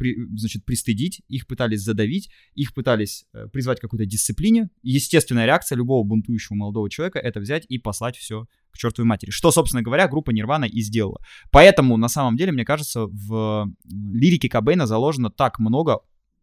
[0.00, 4.70] при, значит, пристыдить, их пытались задавить, их пытались э, призвать к какой-то дисциплине.
[4.82, 9.30] Естественная реакция любого бунтующего молодого человека— это взять и послать все к чертовой матери.
[9.30, 11.20] Что, собственно говоря, группа Нирвана и сделала.
[11.50, 15.98] Поэтому, на самом деле, мне кажется, в лирике Кобейна заложено так много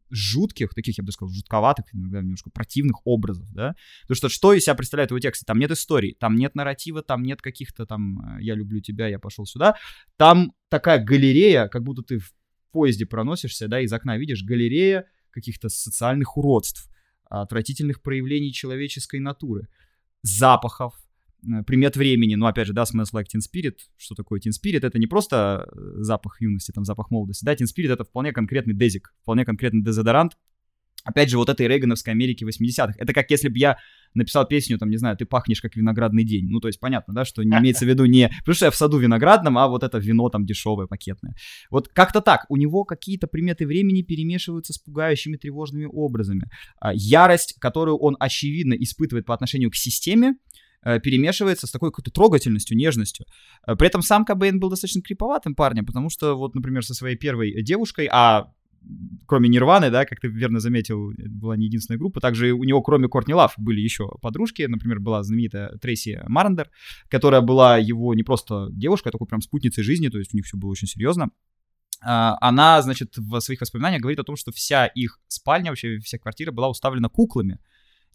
[0.09, 4.63] жутких, таких, я бы сказал, жутковатых, иногда немножко противных образов, да, потому что что из
[4.63, 5.45] себя представляет его тексты?
[5.45, 9.45] Там нет истории, там нет нарратива, там нет каких-то там «я люблю тебя, я пошел
[9.45, 9.75] сюда»,
[10.15, 12.31] там такая галерея, как будто ты в
[12.77, 16.89] поезде проносишься, да, из окна видишь галерея каких-то социальных уродств,
[17.25, 19.67] отвратительных проявлений человеческой натуры,
[20.21, 20.93] запахов,
[21.45, 24.85] Э, примет времени, ну, опять же, да, Smells Like Teen Spirit, что такое Teen Spirit,
[24.85, 28.73] это не просто э, запах юности, там, запах молодости, да, Teen Spirit это вполне конкретный
[28.73, 30.37] дезик, вполне конкретный дезодорант,
[31.07, 32.93] опять же, вот этой рейгановской Америки 80-х.
[32.97, 33.77] Это как если бы я
[34.13, 36.47] написал песню, там, не знаю, ты пахнешь как виноградный день.
[36.49, 38.75] Ну, то есть понятно, да, что не имеется в виду не потому что я в
[38.75, 41.33] саду виноградном, а вот это вино там дешевое, пакетное.
[41.69, 42.45] Вот как-то так.
[42.49, 46.43] У него какие-то приметы времени перемешиваются с пугающими тревожными образами.
[46.79, 50.35] А, ярость, которую он очевидно испытывает по отношению к системе,
[50.87, 53.25] Э, перемешивается с такой какой-то трогательностью, нежностью.
[53.65, 57.17] Э, при этом сам Кобейн был достаточно криповатым парнем, потому что вот, например, со своей
[57.17, 58.53] первой девушкой, а
[59.25, 63.07] кроме Нирваны, да, как ты верно заметил, была не единственная группа, также у него, кроме
[63.07, 66.69] Кортни Лав, были еще подружки, например, была знаменитая Трейси Марендер,
[67.09, 70.45] которая была его не просто девушкой, а такой прям спутницей жизни, то есть у них
[70.45, 71.29] все было очень серьезно.
[72.01, 76.17] А, она, значит, в своих воспоминаниях говорит о том, что вся их спальня, вообще вся
[76.17, 77.59] квартира была уставлена куклами,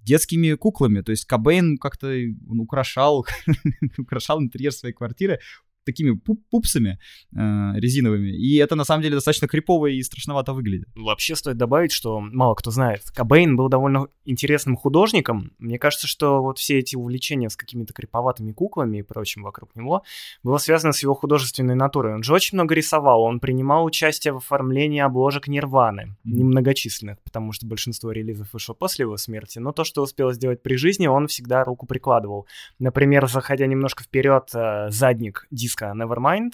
[0.01, 1.01] детскими куклами.
[1.01, 2.15] То есть Кобейн как-то
[2.49, 3.27] украшал,
[3.99, 5.41] украшал интерьер своей квартиры
[5.85, 6.99] такими пуп пупсами
[7.35, 8.31] э, резиновыми.
[8.31, 10.89] И это на самом деле достаточно крипово и страшновато выглядит.
[10.95, 15.53] Вообще стоит добавить, что мало кто знает, Кобейн был довольно интересным художником.
[15.59, 20.03] Мне кажется, что вот все эти увлечения с какими-то криповатыми куклами и прочим вокруг него
[20.43, 22.15] было связано с его художественной натурой.
[22.15, 27.67] Он же очень много рисовал, он принимал участие в оформлении обложек Нирваны, немногочисленных, потому что
[27.67, 31.65] большинство релизов вышло после его смерти, но то, что успел сделать при жизни, он всегда
[31.65, 32.47] руку прикладывал.
[32.79, 36.53] Например, заходя немножко вперед, э, задник диска диска Nevermind.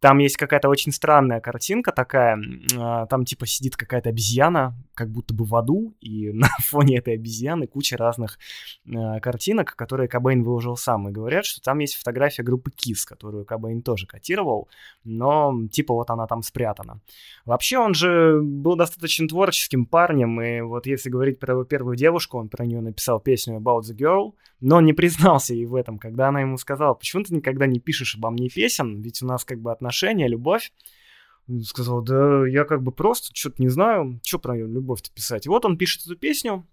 [0.00, 2.38] Там есть какая-то очень странная картинка такая,
[2.76, 7.14] а, там типа сидит какая-то обезьяна, как будто бы в аду, и на фоне этой
[7.14, 8.38] обезьяны куча разных
[8.84, 13.46] э, картинок, которые Кобейн выложил сам, и говорят, что там есть фотография группы Kiss, которую
[13.46, 14.68] Кобейн тоже котировал,
[15.04, 17.00] но типа вот она там спрятана.
[17.46, 22.36] Вообще он же был достаточно творческим парнем, и вот если говорить про его первую девушку,
[22.36, 25.98] он про нее написал песню About the Girl, но он не признался ей в этом,
[25.98, 29.44] когда она ему сказала, почему ты никогда не пишешь обо мне песен, ведь у нас
[29.44, 30.72] как бы отношения любовь.
[31.64, 35.44] Сказал, да я как бы просто что-то не знаю, что про любовь-то писать.
[35.44, 36.66] И вот он пишет эту песню,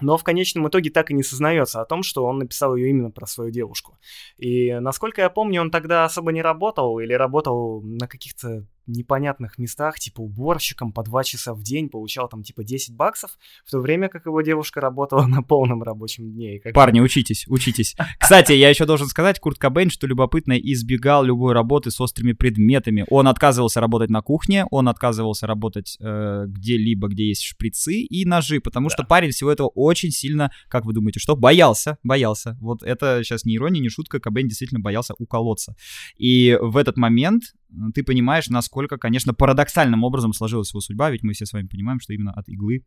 [0.00, 3.10] но в конечном итоге так и не сознается о том, что он написал ее именно
[3.10, 3.98] про свою девушку.
[4.36, 9.98] И насколько я помню, он тогда особо не работал или работал на каких-то непонятных местах,
[9.98, 14.08] типа уборщиком по 2 часа в день, получал там типа 10 баксов, в то время
[14.08, 16.60] как его девушка работала на полном рабочем дне.
[16.60, 16.74] Как...
[16.74, 17.94] Парни, учитесь, учитесь.
[18.18, 23.04] Кстати, я еще должен сказать, Курт Кобейн, что любопытно, избегал любой работы с острыми предметами.
[23.10, 28.60] Он отказывался работать на кухне, он отказывался работать э, где-либо, где есть шприцы и ножи,
[28.60, 28.94] потому да.
[28.94, 31.36] что парень всего этого очень сильно, как вы думаете, что?
[31.36, 32.56] Боялся, боялся.
[32.60, 35.76] Вот это сейчас не ирония, не шутка, Кобейн действительно боялся уколоться.
[36.16, 37.54] И в этот момент
[37.94, 42.00] ты понимаешь, насколько, конечно, парадоксальным образом сложилась его судьба, ведь мы все с вами понимаем,
[42.00, 42.84] что именно от иглы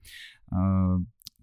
[0.51, 0.55] э,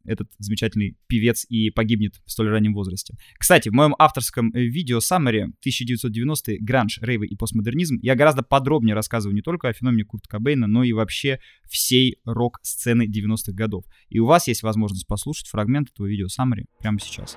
[0.07, 3.17] этот замечательный певец и погибнет в столь раннем возрасте.
[3.39, 8.95] Кстати, в моем авторском э, видео Summary 1990-е, гранж, рейвы и постмодернизм я гораздо подробнее
[8.95, 13.85] рассказываю не только о феномене Курта Кобейна, но и вообще всей рок-сцены 90-х годов.
[14.09, 17.37] И у вас есть возможность послушать фрагмент этого видео Summary прямо сейчас.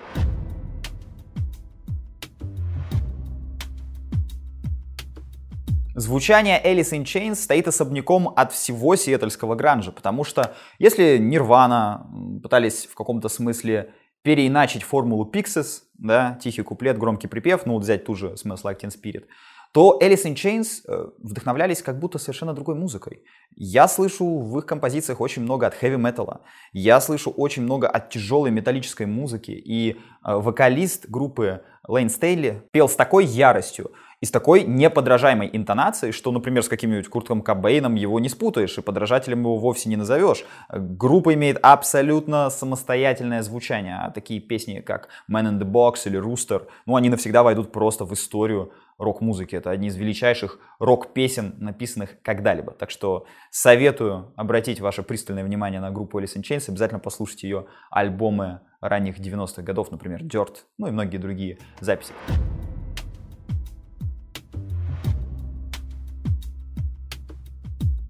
[5.96, 12.08] Звучание Alice in Chains стоит особняком от всего сиэтльского гранжа, потому что если Нирвана
[12.44, 18.06] пытались в каком-то смысле переиначить формулу Pixies, да, тихий куплет, громкий припев, ну вот взять
[18.06, 19.26] ту же Smells Like Teen Spirit,
[19.72, 23.24] то Alice in Chains э, вдохновлялись как будто совершенно другой музыкой.
[23.56, 28.52] Я слышу в их композициях очень много от хэви-металла, я слышу очень много от тяжелой
[28.52, 34.64] металлической музыки, и э, вокалист группы Лейн Стейли пел с такой яростью, и с такой
[34.64, 39.90] неподражаемой интонацией, что, например, с каким-нибудь Куртком Кобейном его не спутаешь, и подражателем его вовсе
[39.90, 40.46] не назовешь.
[40.70, 46.68] Группа имеет абсолютно самостоятельное звучание, а такие песни, как Man in the Box или Rooster,
[46.86, 49.56] ну, они навсегда войдут просто в историю рок-музыки.
[49.56, 52.74] Это одни из величайших рок-песен, написанных когда-либо.
[52.74, 57.68] Так что советую обратить ваше пристальное внимание на группу Alice in Chains, обязательно послушать ее
[57.90, 62.14] альбомы ранних 90-х годов, например, Dirt, ну и многие другие записи.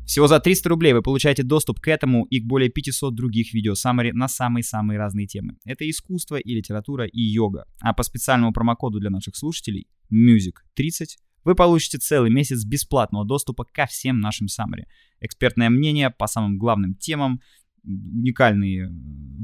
[0.09, 3.75] Всего за 300 рублей вы получаете доступ к этому и к более 500 других видео
[3.75, 5.57] саммари на самые-самые разные темы.
[5.65, 7.65] Это искусство и литература и йога.
[7.79, 11.09] А по специальному промокоду для наших слушателей MUSIC30
[11.43, 14.87] вы получите целый месяц бесплатного доступа ко всем нашим саммари.
[15.19, 17.39] Экспертное мнение по самым главным темам,
[17.83, 18.89] уникальные э,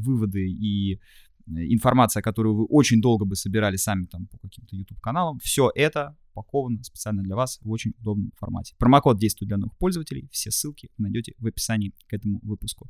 [0.04, 1.00] выводы и
[1.48, 6.84] информация, которую вы очень долго бы собирали сами там по каким-то YouTube-каналам, все это упаковано
[6.84, 8.76] специально для вас в очень удобном формате.
[8.78, 10.28] Промокод действует для новых пользователей.
[10.32, 12.90] Все ссылки найдете в описании к этому выпуску.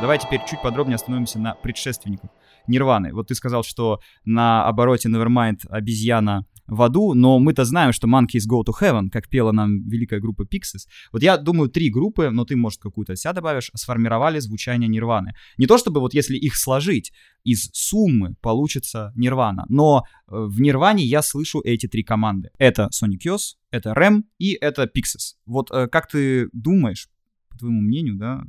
[0.00, 2.30] Давай теперь чуть подробнее остановимся на предшественниках
[2.66, 3.14] Нирваны.
[3.14, 8.48] Вот ты сказал, что на обороте Nevermind обезьяна в аду, но мы-то знаем, что Monkeys
[8.50, 10.88] Go to Heaven, как пела нам великая группа Pixies.
[11.12, 15.34] Вот я думаю, три группы, но ты, может, какую-то себя добавишь, сформировали звучание Нирваны.
[15.58, 17.12] Не то чтобы вот если их сложить,
[17.44, 22.50] из суммы получится Нирвана, но э, в Нирване я слышу эти три команды.
[22.58, 25.36] Это Sonic Youth, это Рэм и это Pixies.
[25.44, 27.08] Вот э, как ты думаешь,
[27.50, 28.42] по твоему мнению, да,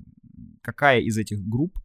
[0.62, 1.78] какая из этих групп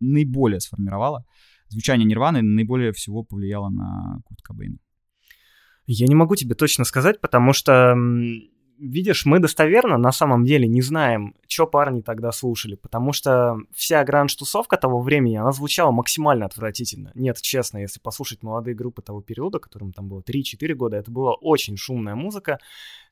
[0.00, 1.24] наиболее сформировала
[1.68, 4.78] звучание Нирваны, наиболее всего повлияла на Курт Кобейна?
[5.86, 7.94] Я не могу тебе точно сказать, потому что,
[8.78, 14.02] видишь, мы достоверно на самом деле не знаем, что парни тогда слушали, потому что вся
[14.04, 17.10] гранж-тусовка того времени, она звучала максимально отвратительно.
[17.14, 21.34] Нет, честно, если послушать молодые группы того периода, которым там было 3-4 года, это была
[21.34, 22.58] очень шумная музыка,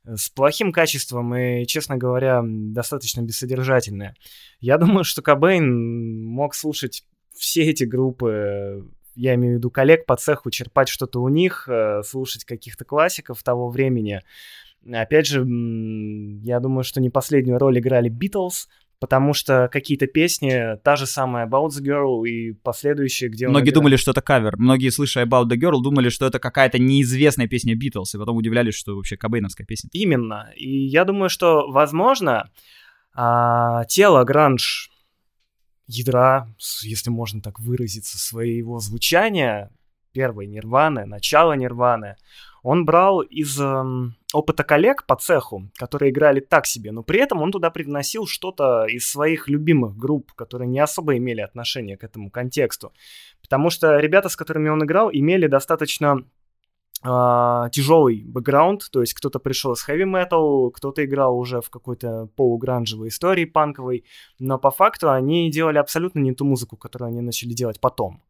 [0.04, 4.14] э, с плохим качеством и, честно говоря, достаточно бессодержательная.
[4.60, 7.04] Я думаю, что Кобейн мог слушать
[7.34, 8.84] все эти группы
[9.18, 13.42] я имею в виду коллег по цеху, черпать что-то у них, э, слушать каких-то классиков
[13.42, 14.22] того времени.
[14.90, 18.68] Опять же, я думаю, что не последнюю роль играли Beatles,
[19.00, 23.96] потому что какие-то песни, та же самая About the Girl и последующие, где Многие думали,
[23.96, 24.56] что это кавер.
[24.56, 28.74] Многие, слыша About the Girl, думали, что это какая-то неизвестная песня Beatles, и потом удивлялись,
[28.74, 29.90] что вообще кабейновская песня.
[29.92, 30.52] Именно.
[30.54, 32.50] И я думаю, что, возможно,
[33.14, 34.90] а, тело гранж
[35.88, 36.48] ядра,
[36.82, 39.70] если можно так выразиться, своего звучания,
[40.12, 42.16] первой нирваны, начала нирваны,
[42.62, 43.84] он брал из э,
[44.32, 48.84] опыта коллег по цеху, которые играли так себе, но при этом он туда привносил что-то
[48.86, 52.92] из своих любимых групп, которые не особо имели отношение к этому контексту.
[53.40, 56.24] Потому что ребята, с которыми он играл, имели достаточно
[57.04, 62.28] Uh, тяжелый бэкграунд, то есть кто-то пришел с heavy metal, кто-то играл уже в какой-то
[62.34, 64.04] полугранжевой истории панковой,
[64.40, 68.20] но по факту они делали абсолютно не ту музыку, которую они начали делать потом.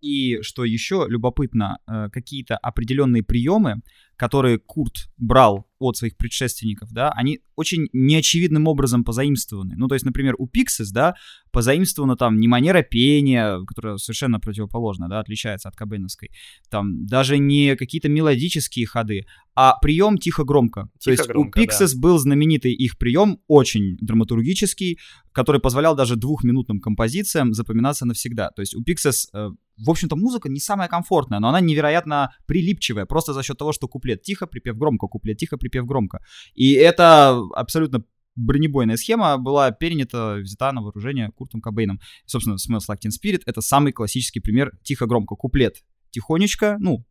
[0.00, 3.82] И что еще любопытно, э, какие-то определенные приемы,
[4.18, 9.76] которые Курт брал от своих предшественников, да, они очень неочевидным образом позаимствованы.
[9.76, 11.14] Ну, то есть, например, у Pixies, да,
[11.52, 16.30] позаимствована там не манера пения, которая совершенно противоположна, да, отличается от кабеновской,
[16.68, 20.88] там даже не какие-то мелодические ходы, а прием тихо-громко.
[21.02, 22.00] То есть у Pixies да.
[22.00, 24.98] был знаменитый их прием, очень драматургический,
[25.32, 28.50] который позволял даже двухминутным композициям запоминаться навсегда.
[28.50, 33.06] То есть у Pixies, э, в общем-то, музыка не самая комфортная, но она невероятно прилипчивая,
[33.06, 36.20] просто за счет того, что куплет тихо, припев громко, куплет тихо, припев громко.
[36.54, 38.04] И это абсолютно
[38.38, 42.00] бронебойная схема была перенята, взята на вооружение Куртом Кобейном.
[42.24, 45.34] собственно, Smells Like Teen Spirit— это самый классический пример тихо-громко.
[45.34, 47.04] Куплет тихонечко, ну,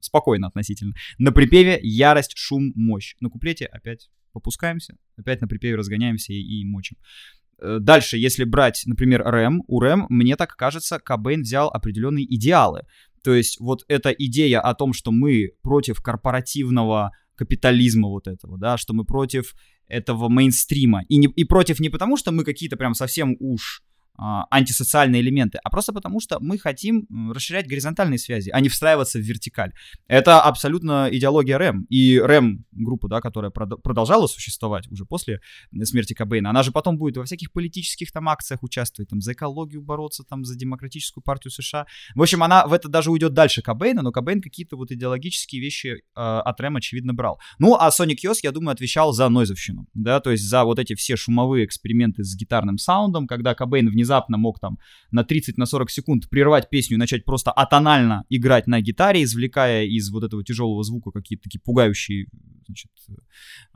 [0.00, 0.94] спокойно относительно.
[1.18, 3.14] На припеве ярость, шум, мощь.
[3.20, 6.96] На куплете опять попускаемся, опять на припеве разгоняемся и, и мочим.
[7.60, 12.82] Э, дальше, если брать, например, Рэм, у Рэм, мне так кажется, Кобейн взял определенные идеалы.
[13.22, 18.76] То есть вот эта идея о том, что мы против корпоративного капитализма вот этого, да,
[18.76, 19.54] что мы против
[19.86, 21.02] этого мейнстрима.
[21.08, 23.82] И, не, и против не потому, что мы какие-то прям совсем уж
[24.20, 29.22] антисоциальные элементы, а просто потому, что мы хотим расширять горизонтальные связи, а не встраиваться в
[29.22, 29.72] вертикаль.
[30.08, 31.84] Это абсолютно идеология РЭМ.
[31.88, 35.40] И РЭМ, группа, да, которая продолжала существовать уже после
[35.84, 39.82] смерти Кобейна, она же потом будет во всяких политических там акциях участвовать, там, за экологию
[39.82, 41.86] бороться, там, за демократическую партию США.
[42.14, 45.86] В общем, она в это даже уйдет дальше Кобейна, но Кобейн какие-то вот идеологические вещи
[45.86, 47.40] э, от РЭМ, очевидно, брал.
[47.58, 50.94] Ну, а Sonic Youth, я думаю, отвечал за нойзовщину, да, то есть за вот эти
[50.94, 54.78] все шумовые эксперименты с гитарным саундом, когда Кобейн внезапно внезапно мог там
[55.10, 59.84] на 30, на 40 секунд прервать песню и начать просто атонально играть на гитаре, извлекая
[59.84, 62.26] из вот этого тяжелого звука какие-то такие пугающие
[62.70, 62.90] значит,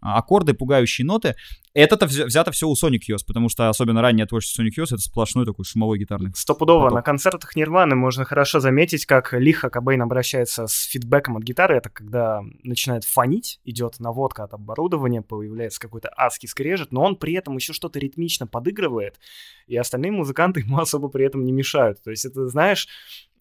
[0.00, 1.34] аккорды, пугающие ноты.
[1.74, 5.44] Это-то взято все у Sonic Youth, потому что особенно раннее творчество Sonic Youth— это сплошной
[5.44, 6.30] такой шумовой гитарный.
[6.34, 6.84] Стопудово.
[6.84, 6.94] Поток.
[6.94, 11.76] На концертах Нирваны можно хорошо заметить, как лихо Кобейн обращается с фидбэком от гитары.
[11.76, 17.34] Это когда начинает фонить, идет наводка от оборудования, появляется какой-то адский скрежет, но он при
[17.34, 19.18] этом еще что-то ритмично подыгрывает,
[19.66, 22.02] и остальные музыканты ему особо при этом не мешают.
[22.02, 22.88] То есть это, знаешь,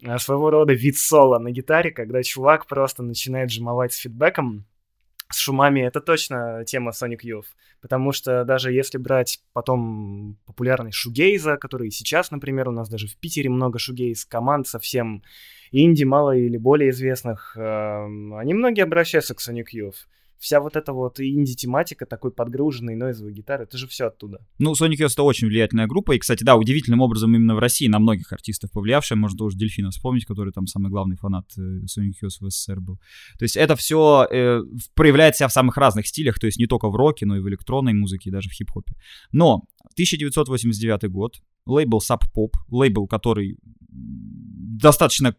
[0.02, 4.66] э, своего рода вид соло на гитаре, когда чувак просто начинает жимовать с фидбэком,
[5.34, 7.46] с шумами, это точно тема Sonic Youth.
[7.82, 13.18] Потому что даже если брать потом популярный шугейза, который сейчас, например, у нас даже в
[13.18, 15.24] Питере много шугейз команд совсем
[15.72, 17.62] инди, мало или более известных, э,
[18.38, 20.06] они многие обращаются к Sonic Youth
[20.44, 24.46] вся вот эта вот инди-тематика, такой подгруженной нойзовой гитары, это же все оттуда.
[24.60, 27.88] Ну, Sonic Youth— это очень влиятельная группа, и, кстати, да, удивительным образом именно в России
[27.88, 32.16] на многих артистов повлиявшая, можно тоже Дельфина вспомнить, который там самый главный фанат э, Sonic
[32.22, 32.98] Youth в СССР был.
[33.40, 34.62] То есть это все э,
[34.96, 37.48] проявляет себя в самых разных стилях, то есть не только в роке, но и в
[37.48, 38.94] электронной музыке, и даже в хип-хопе.
[39.32, 39.64] Но
[39.94, 43.58] 1989 год, лейбл Sub Pop, лейбл, который
[43.90, 45.36] достаточно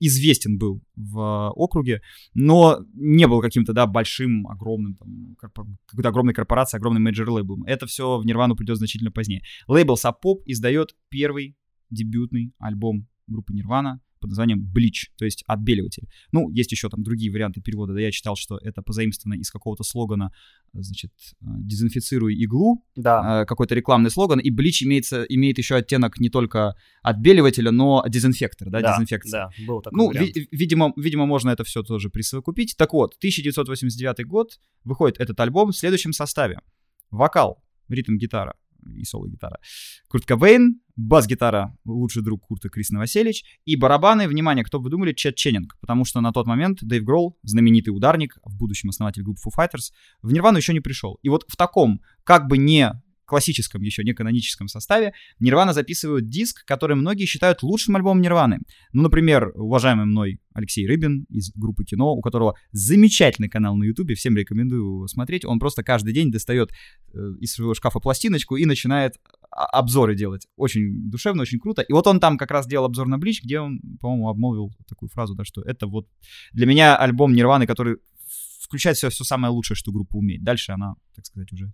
[0.00, 2.00] известен был в а, округе,
[2.34, 7.64] но не был каким-то, да, большим, огромным, там, какой-то огромной корпорацией, огромным major лейблом.
[7.64, 9.42] Это все в Нирвану придет значительно позднее.
[9.66, 11.56] Лейбл Sub Pop издает первый
[11.90, 16.08] дебютный альбом группы Нирвана под названием Bleach, то есть отбеливатель.
[16.32, 19.84] Ну, есть еще там другие варианты перевода, да, я читал, что это позаимствовано из какого-то
[19.84, 20.32] слогана,
[20.72, 21.12] значит,
[21.42, 23.42] э, дезинфицируй иглу, да.
[23.42, 28.70] Э, какой-то рекламный слоган, и Bleach имеется, имеет еще оттенок не только отбеливателя, но дезинфектор,
[28.70, 29.50] да, да дезинфекция.
[29.58, 32.76] Да, был такой Ну, ви- видимо, видимо, можно это все тоже присовокупить.
[32.78, 36.60] Так вот, 1989 год, выходит этот альбом в следующем составе.
[37.10, 38.54] Вокал, ритм-гитара,
[38.86, 39.58] и соло-гитара.
[40.08, 45.36] Курт Кобейн, бас-гитара, лучший друг Курта Крис Новоселич, и барабаны, внимание, кто бы думали, Чет
[45.36, 49.52] Ченнинг, потому что на тот момент Дэйв Гролл, знаменитый ударник, в будущем основатель группы Foo
[49.56, 51.18] Fighters, в Нирвану еще не пришел.
[51.22, 52.92] И вот в таком, как бы не
[53.24, 58.60] классическом, еще не каноническом составе, Нирвана записывают диск, который многие считают лучшим альбомом Нирваны.
[58.92, 64.14] Ну, например, уважаемый мной Алексей Рыбин из группы кино, у которого замечательный канал на Ютубе,
[64.14, 65.44] всем рекомендую смотреть.
[65.44, 66.70] Он просто каждый день достает
[67.12, 69.14] э, из своего шкафа пластиночку и начинает
[69.50, 70.46] обзоры делать.
[70.56, 71.82] Очень душевно, очень круто.
[71.82, 75.08] И вот он там как раз делал обзор на Блич, где он, по-моему, обмолвил такую
[75.08, 76.08] фразу, да, что это вот
[76.52, 77.96] для меня альбом Нирваны, который
[78.60, 80.42] включает все, все самое лучшее, что группа умеет.
[80.42, 81.72] Дальше она, так сказать, уже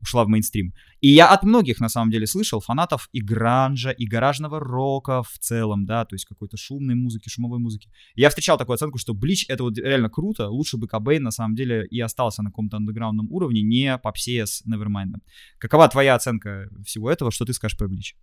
[0.00, 0.72] ушла в мейнстрим.
[1.00, 5.38] И я от многих, на самом деле, слышал фанатов и гранжа, и гаражного рока в
[5.38, 7.90] целом, да, то есть какой-то шумной музыки, шумовой музыки.
[8.14, 11.54] Я встречал такую оценку, что Блич— это вот реально круто, лучше бы Кобейн, на самом
[11.54, 15.14] деле, и остался на каком-то андеграундном уровне, не попсе с Nevermind.
[15.58, 18.16] Какова твоя оценка всего этого, что ты скажешь про Блич?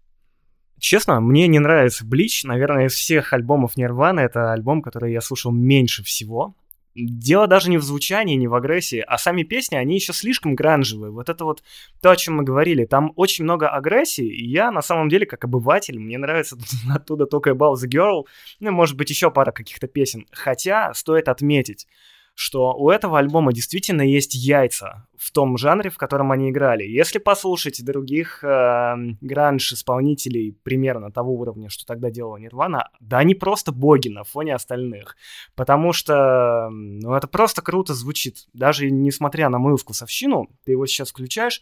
[0.80, 2.44] Честно, мне не нравится Блич.
[2.44, 6.58] Наверное, из всех альбомов Нирваны это альбом, который я слушал меньше всего.
[6.96, 11.12] Дело даже не в звучании, не в агрессии, а сами песни, они еще слишком гранжевые.
[11.12, 11.64] Вот это вот
[12.02, 12.86] то, о чем мы говорили.
[12.86, 16.56] Там очень много агрессии, и я, на самом деле, как обыватель, мне нравится
[16.94, 18.26] оттуда только About the Girl,
[18.60, 20.28] ну, может быть, еще пара каких-то песен.
[20.32, 21.88] Хотя, стоит отметить,
[22.36, 26.84] что у этого альбома действительно есть яйца в том жанре, в котором они играли.
[26.84, 33.72] Если послушать других э, гранж-исполнителей примерно того уровня, что тогда делала Нирвана, да они просто
[33.72, 35.16] боги на фоне остальных.
[35.56, 38.48] Потому что, ну, это просто круто звучит.
[38.54, 41.62] Даже несмотря на мою вкусовщину, ты его сейчас включаешь,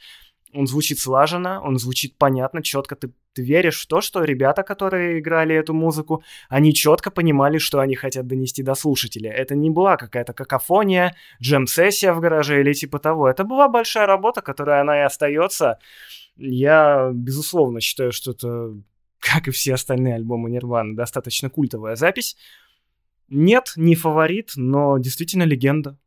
[0.53, 2.95] он звучит слаженно, он звучит понятно, четко.
[2.95, 7.79] Ты, ты веришь в то, что ребята, которые играли эту музыку, они четко понимали, что
[7.79, 9.31] они хотят донести до слушателя.
[9.31, 13.29] Это не была какая-то какофония, джем-сессия в гараже или типа того.
[13.29, 15.79] Это была большая работа, которая она и остается.
[16.35, 18.73] Я, безусловно, считаю, что это,
[19.19, 22.35] как и все остальные альбомы Нирваны, достаточно культовая запись.
[23.29, 25.97] Нет, не фаворит, но действительно легенда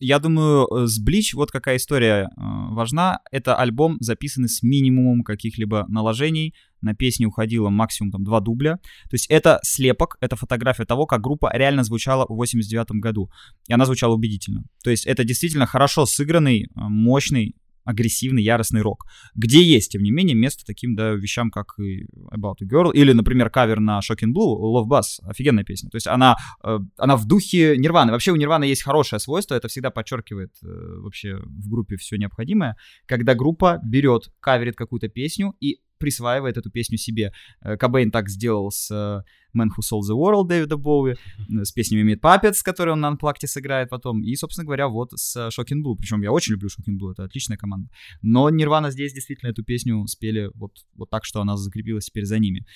[0.00, 3.20] я думаю, э, с Bleach вот какая история э, важна.
[3.30, 6.54] Это альбом, записанный с минимумом каких-либо наложений.
[6.80, 8.76] На песне уходило максимум там два дубля.
[8.76, 13.30] То есть это слепок, это фотография того, как группа реально звучала в 89 году.
[13.66, 14.64] И она звучала убедительно.
[14.84, 17.56] То есть это действительно хорошо сыгранный, э, мощный
[17.88, 19.06] агрессивный, яростный рок.
[19.34, 23.12] Где есть, тем не менее, место таким, да, вещам, как и About a Girl, или,
[23.12, 25.88] например, кавер на Shocking Blue, Love Buzz, офигенная песня.
[25.88, 28.12] То есть она, э, она в духе Нирваны.
[28.12, 32.76] Вообще у Нирваны есть хорошее свойство, это всегда подчеркивает э, вообще в группе все необходимое,
[33.06, 37.32] когда группа берет, каверит какую-то песню и присваивает эту песню себе.
[37.62, 39.24] Э, Кобейн так сделал с
[39.56, 41.16] Man Who Sold the World Дэвида Боуи,
[41.48, 45.36] с песнями Meat Puppets, которые он на Unplugged сыграет потом, и, собственно говоря, вот с
[45.48, 45.94] Shocking Blue.
[45.98, 47.88] Причем я очень люблю Shocking Blue, это отличная команда.
[48.22, 52.38] Но Нирвана здесь действительно эту песню спели вот, вот так, что она закрепилась теперь за
[52.38, 52.66] ними.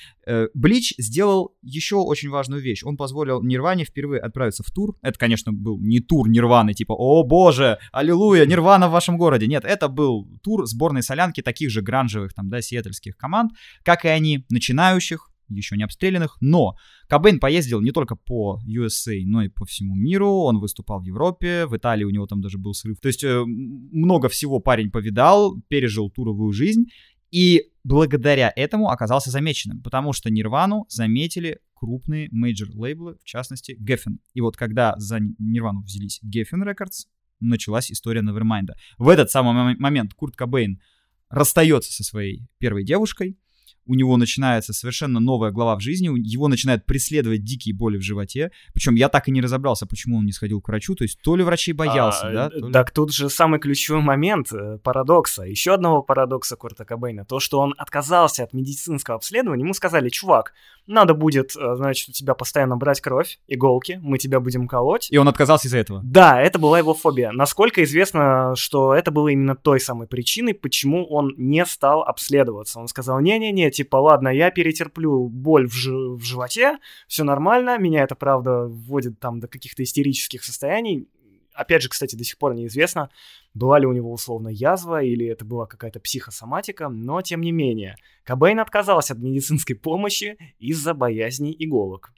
[0.55, 2.83] Блич сделал еще очень важную вещь.
[2.85, 4.97] Он позволил Нирване впервые отправиться в тур.
[5.03, 9.47] Это, конечно, был не тур Нирваны, типа «О боже, аллилуйя, Нирвана в вашем городе».
[9.47, 13.53] Нет, это был тур сборной солянки таких же гранжевых, там, да, сиэтльских команд,
[13.83, 16.77] как и они, начинающих, еще не обстрелянных, но
[17.09, 21.67] Кобейн поездил не только по USA, но и по всему миру, он выступал в Европе,
[21.67, 25.57] в Италии у него там даже был срыв, то есть э, много всего парень повидал,
[25.69, 26.87] пережил туровую жизнь,
[27.31, 34.19] и благодаря этому оказался замеченным, потому что Нирвану заметили крупные major -лейблы, в частности, Geffen.
[34.35, 37.09] И вот когда за Нирвану взялись Geffen Records,
[37.41, 38.69] началась история Nevermind.
[38.99, 40.81] В этот самый момент Курт Кобейн
[41.29, 43.39] расстается со своей первой девушкой,
[43.87, 48.51] у него начинается совершенно новая глава в жизни, его начинают преследовать дикие боли в животе.
[48.73, 50.95] Причем я так и не разобрался, почему он не сходил к врачу.
[50.95, 52.51] То есть то ли врачей боялся, а, да?
[52.51, 52.73] То ли...
[52.73, 55.43] Так тут же самый ключевой момент э, парадокса.
[55.43, 57.25] Еще одного парадокса Курта Кобейна.
[57.25, 60.53] То, что он отказался от медицинского обследования, ему сказали, чувак,
[60.87, 65.09] надо будет, э, значит, у тебя постоянно брать кровь, иголки, мы тебя будем колоть.
[65.11, 66.01] И он отказался из-за этого?
[66.05, 67.33] Да, это была его фобия.
[67.33, 72.81] Насколько известно, что это было именно той самой причиной, почему он не стал обследоваться.
[72.81, 76.79] Он сказал, не-не-не, типа, ладно, я перетерплю боль в, ж- в животе,
[77.09, 81.09] все нормально, меня это, правда, вводит там до каких-то истерических состояний.
[81.55, 83.11] Опять же, кстати, до сих пор неизвестно,
[83.55, 87.97] была ли у него условно язва или это была какая-то психосоматика, но тем не менее,
[88.25, 92.13] Кобейн отказался от медицинской помощи из-за боязни иголок.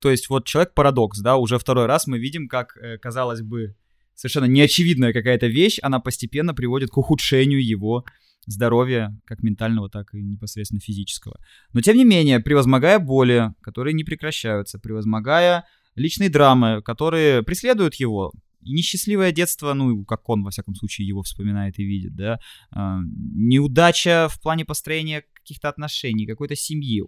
[0.00, 3.76] То есть вот человек-парадокс, да, уже второй раз мы видим, как, э, казалось бы,
[4.14, 8.04] совершенно неочевидная какая-то вещь, она постепенно приводит к ухудшению его
[8.46, 11.38] здоровья, как ментального, так и непосредственно физического.
[11.72, 15.64] Но тем не менее, превозмогая боли, которые не прекращаются, превозмогая
[15.94, 21.78] личные драмы, которые преследуют его, несчастливое детство, ну, как он, во всяком случае, его вспоминает
[21.78, 22.38] и видит, да,
[22.70, 27.02] а, неудача в плане построения каких-то отношений, какой-то семьи.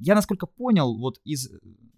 [0.00, 1.50] Я, насколько понял, вот из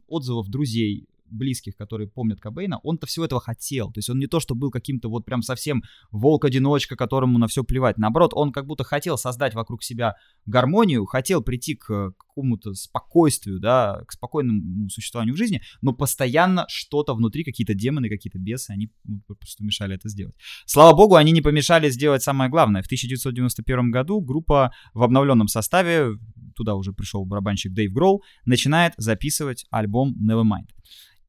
[0.06, 3.92] отзывов друзей близких, которые помнят Кобейна, он-то всего этого хотел.
[3.92, 7.64] То есть он не то, что был каким-то вот прям совсем волк-одиночка, которому на все
[7.64, 7.98] плевать.
[7.98, 10.14] Наоборот, он как будто хотел создать вокруг себя
[10.46, 17.14] гармонию, хотел прийти к какому-то спокойствию, да, к спокойному существованию в жизни, но постоянно что-то
[17.14, 18.90] внутри, какие-то демоны, какие-то бесы, они
[19.26, 20.34] просто мешали это сделать.
[20.66, 22.82] Слава богу, они не помешали сделать самое главное.
[22.82, 26.18] В 1991 году группа в обновленном составе,
[26.56, 30.68] туда уже пришел барабанщик Дэйв Гроул, начинает записывать альбом Nevermind.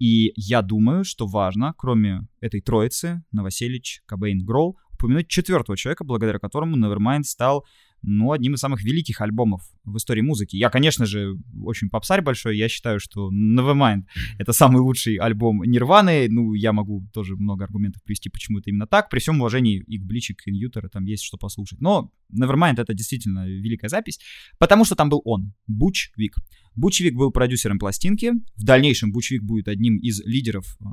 [0.01, 6.39] И я думаю, что важно, кроме этой троицы, Новоселич, Кобейн, Гроул, упомянуть четвертого человека, благодаря
[6.39, 7.67] которому Nevermind стал
[8.01, 10.55] ну, одним из самых великих альбомов в истории музыки.
[10.55, 14.05] Я, конечно же, очень попсарь большой, я считаю, что Nevermind—
[14.39, 18.87] это самый лучший альбом Нирваны, ну, я могу тоже много аргументов привести, почему это именно
[18.87, 21.79] так, при всем уважении и к Bleach, и к In Utero, там есть что послушать.
[21.79, 24.19] Но Nevermind— это действительно великая запись,
[24.57, 26.37] потому что там был он, Буч Виг.
[26.75, 30.85] Буч Виг был продюсером пластинки, в дальнейшем Буч Виг будет одним из лидеров э,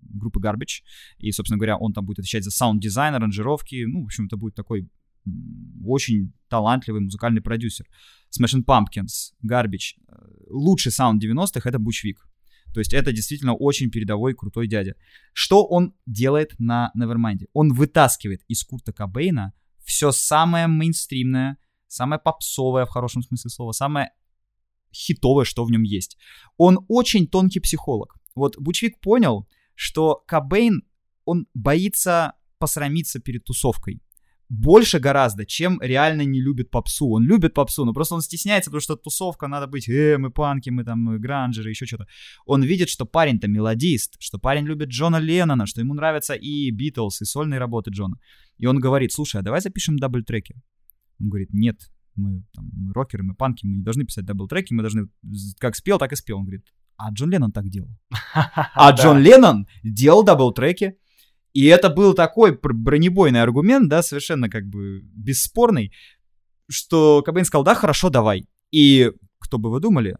[0.00, 0.82] группы Garbage,
[1.18, 4.54] и, собственно говоря, он там будет отвечать за саунд-дизайн, аранжировки, ну, в общем, это будет
[4.54, 4.88] такой
[5.84, 7.86] очень талантливый музыкальный продюсер.
[8.36, 9.94] Smashing Pumpkins, Garbage.
[10.08, 10.14] Э,
[10.50, 12.26] лучший саунд 90-х— это Бучвик.
[12.72, 14.94] То есть это действительно очень передовой, крутой дядя.
[15.32, 17.46] Что он делает на Nevermind?
[17.52, 19.52] Он вытаскивает из Курта Кобейна
[19.84, 24.10] все самое мейнстримное, самое попсовое в хорошем смысле слова, самое
[24.92, 26.16] хитовое, что в нем есть.
[26.56, 28.16] Он очень тонкий психолог.
[28.34, 30.82] Вот Бучвик понял, что Кобейн,
[31.24, 34.00] он боится посрамиться перед тусовкой
[34.52, 37.08] больше гораздо, чем реально не любит попсу.
[37.08, 40.68] Он любит попсу, но просто он стесняется, потому что тусовка, надо быть, э, мы панки,
[40.68, 42.06] мы там гранжеры, еще что-то.
[42.44, 47.22] Он видит, что парень-то мелодист, что парень любит Джона Леннона, что ему нравятся и Битлз,
[47.22, 48.18] и сольные работы Джона.
[48.58, 50.54] И он говорит, слушай, а давай запишем double -треки.
[51.18, 54.72] Он говорит, нет, мы, там, мы рокеры, мы панки, мы не должны писать double -треки,
[54.72, 55.08] мы должны
[55.58, 56.38] как спел, так и спел.
[56.38, 57.90] Он говорит, а Джон Леннон так делал.
[58.74, 60.96] А Джон Леннон делал дабл-треки,
[61.52, 65.92] и это был такой бронебойный аргумент, да, совершенно как бы бесспорный,
[66.70, 68.46] что Кобейн сказал, да, хорошо, давай.
[68.70, 70.16] И кто бы вы думали,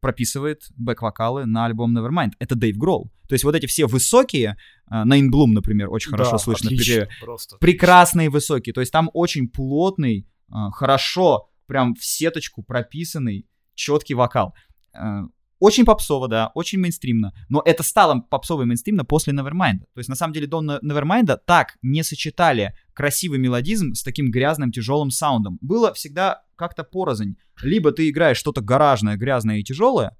[0.00, 2.32] прописывает бэк-вокалы на альбом Nevermind.
[2.38, 3.10] Это Дэйв Гролл.
[3.28, 4.56] То есть вот эти все высокие,
[4.86, 6.66] на In Bloom, например, очень хорошо да, слышно.
[6.68, 7.56] Отлично, просто.
[7.56, 8.74] Прекрасные высокие.
[8.74, 10.31] То есть там очень плотный, а,
[10.72, 14.54] хорошо, прям в сеточку прописанный, четкий вокал.
[14.92, 15.24] А,
[15.58, 19.78] очень попсово, да, очень мейнстримно, но это стало попсово и мейнстримно после Nevermind.
[19.94, 24.72] То есть, на самом деле, до Nevermind так не сочетали красивый мелодизм с таким грязным,
[24.72, 25.58] тяжелым саундом.
[25.60, 27.36] Было всегда как-то порознь.
[27.62, 30.16] Либо ты играешь что-то гаражное, грязное и тяжелое,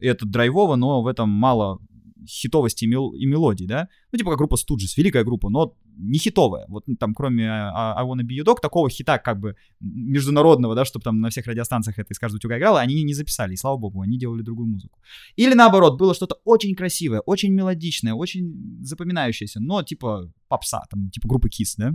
[0.00, 1.78] это драйвово, но в этом мало
[2.28, 3.88] хитовости и, мел- и мелодий, да?
[4.10, 6.66] Ну, типа как группа Stooges, великая группа, но не хитовая.
[6.68, 10.74] Вот ну, там, кроме I, I Wanna Be Your Dog, такого хита как бы международного,
[10.74, 13.56] да, чтобы там на всех радиостанциях это из каждого утюга играло, они не записали, и
[13.56, 14.98] слава богу, они делали другую музыку.
[15.36, 21.28] Или наоборот, было что-то очень красивое, очень мелодичное, очень запоминающееся, но типа попса, там, типа
[21.28, 21.94] группы Kiss, да?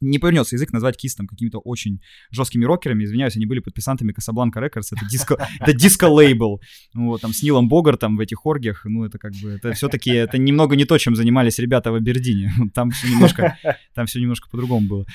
[0.00, 3.04] Не повернется язык назвать Kiss там какими-то очень жесткими рокерами.
[3.04, 4.88] Извиняюсь, они были подписантами Casablanca Records.
[4.92, 6.60] Это диско, это диско-лейбл.
[6.94, 8.82] Вот, там с Нилом Богартом в этих оргиях.
[8.84, 12.52] Ну, это как бы, это все-таки, это немного не то, чем занимались ребята в Абердине.
[12.74, 13.58] Там все немножко,
[13.94, 15.06] там все немножко по-другому было.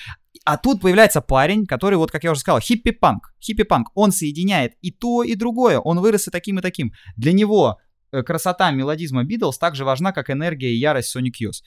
[0.43, 3.33] А тут появляется парень, который, вот как я уже сказал, хиппи-панк.
[3.41, 3.87] Хиппи-панк.
[3.95, 5.79] Он соединяет и то, и другое.
[5.79, 6.93] Он вырос и таким, и таким.
[7.17, 7.79] Для него
[8.11, 11.63] э, красота мелодизма Битлз так же важна, как энергия и ярость Sonic Youth.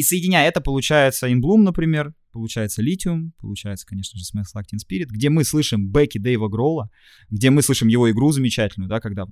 [0.00, 4.24] И соединяя это, получается Bloom, например, получается Lithium, получается, конечно же,
[4.56, 6.88] Like Teen Spirit, где мы слышим бэки Дэйва Гроула,
[7.28, 9.26] где мы слышим его игру замечательную, да, когда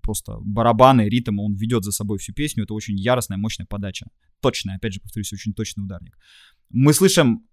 [0.00, 4.06] просто барабаны, ритм, он ведет за собой всю песню, это очень яростная, мощная подача.
[4.40, 6.16] Точная, опять же, повторюсь, очень точный ударник.
[6.70, 7.44] Мы слышим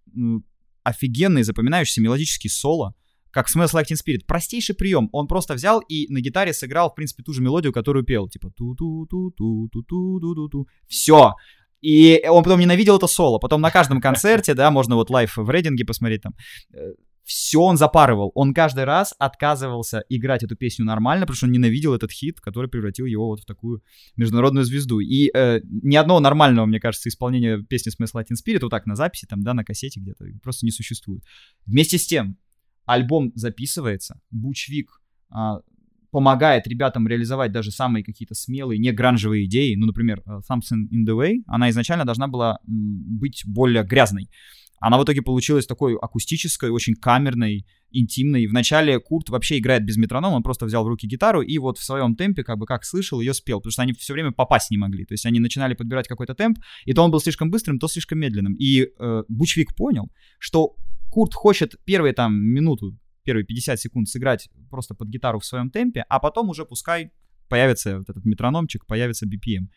[0.84, 2.94] офигенный, запоминающийся мелодический соло,
[3.32, 4.26] как Smells Like Teen Spirit.
[4.28, 5.10] Простейший прием.
[5.12, 8.28] Он просто взял и на гитаре сыграл, в принципе, ту же мелодию, которую пел.
[8.28, 11.34] Типа ту ту ту ту ту ту ту ту ту Все.
[11.82, 13.40] И он потом ненавидел это соло.
[13.40, 16.36] Потом на каждом концерте, да, можно вот лайф в рейдинге посмотреть там,
[16.74, 16.94] э,
[17.30, 18.32] все он запарывал.
[18.34, 22.72] Он каждый раз отказывался играть эту песню нормально, потому что он ненавидел этот хит, который
[22.72, 23.84] превратил его вот в такую
[24.16, 25.00] международную звезду.
[25.00, 28.96] И э, ни одного нормального, мне кажется, исполнения песни Smash Latin Spirit вот так на
[28.96, 31.24] записи, там, да, на кассете где-то просто не существует.
[31.68, 32.36] Вместе с тем,
[32.86, 35.00] альбом записывается, Бучвик
[35.30, 35.60] а,
[36.12, 39.76] помогает ребятам реализовать даже самые какие-то смелые, не гранжевые идеи.
[39.76, 44.30] Ну, например, э, Something in the Way, она изначально должна была быть более грязной.
[44.80, 48.48] Она в итоге получилась такой акустической, очень камерной, интимной.
[48.48, 51.84] Вначале Курт вообще играет без метронома, он просто взял в руки гитару и вот в
[51.84, 54.78] своем темпе, как бы как слышал, ее спел, потому что они все время попасть не
[54.78, 55.06] могли.
[55.06, 58.20] То есть они начинали подбирать какой-то темп, и то он был слишком быстрым, то слишком
[58.20, 58.56] медленным.
[58.56, 60.76] И э, Бучвик понял, что
[61.10, 62.98] Курт хочет первые там минуту
[63.30, 67.12] первые 50 секунд сыграть просто под гитару в своем темпе, а потом уже пускай
[67.48, 69.68] появится вот этот метрономчик, появится BPM.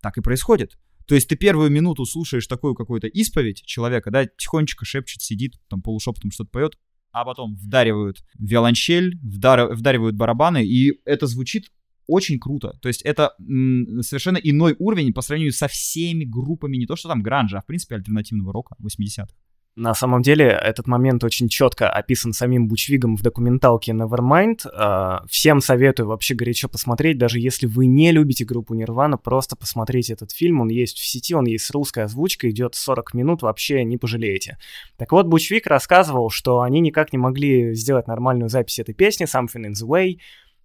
[0.00, 0.78] Так и происходит.
[1.08, 5.82] То есть ты первую минуту слушаешь такую какую-то исповедь человека, да, тихонечко шепчет, сидит, там
[5.82, 6.78] полушепотом что-то поет,
[7.10, 9.74] а потом вдаривают виолончель, вдар...
[9.74, 11.72] вдаривают барабаны, и это звучит
[12.06, 12.78] очень круто.
[12.80, 17.08] То есть это м, совершенно иной уровень по сравнению со всеми группами, не то что
[17.08, 19.34] там гранжа, а в принципе альтернативного рока 80-х.
[19.74, 24.68] На самом деле, этот момент очень четко описан самим Бучвигом в документалке Nevermind.
[24.70, 30.12] А, всем советую вообще горячо посмотреть, даже если вы не любите группу Нирвана, просто посмотрите
[30.12, 30.60] этот фильм.
[30.60, 34.58] Он есть в сети, он есть с русской озвучкой, идет 40 минут, вообще не пожалеете.
[34.98, 39.66] Так вот, Бучвик рассказывал, что они никак не могли сделать нормальную запись этой песни Something
[39.66, 40.18] in the Way,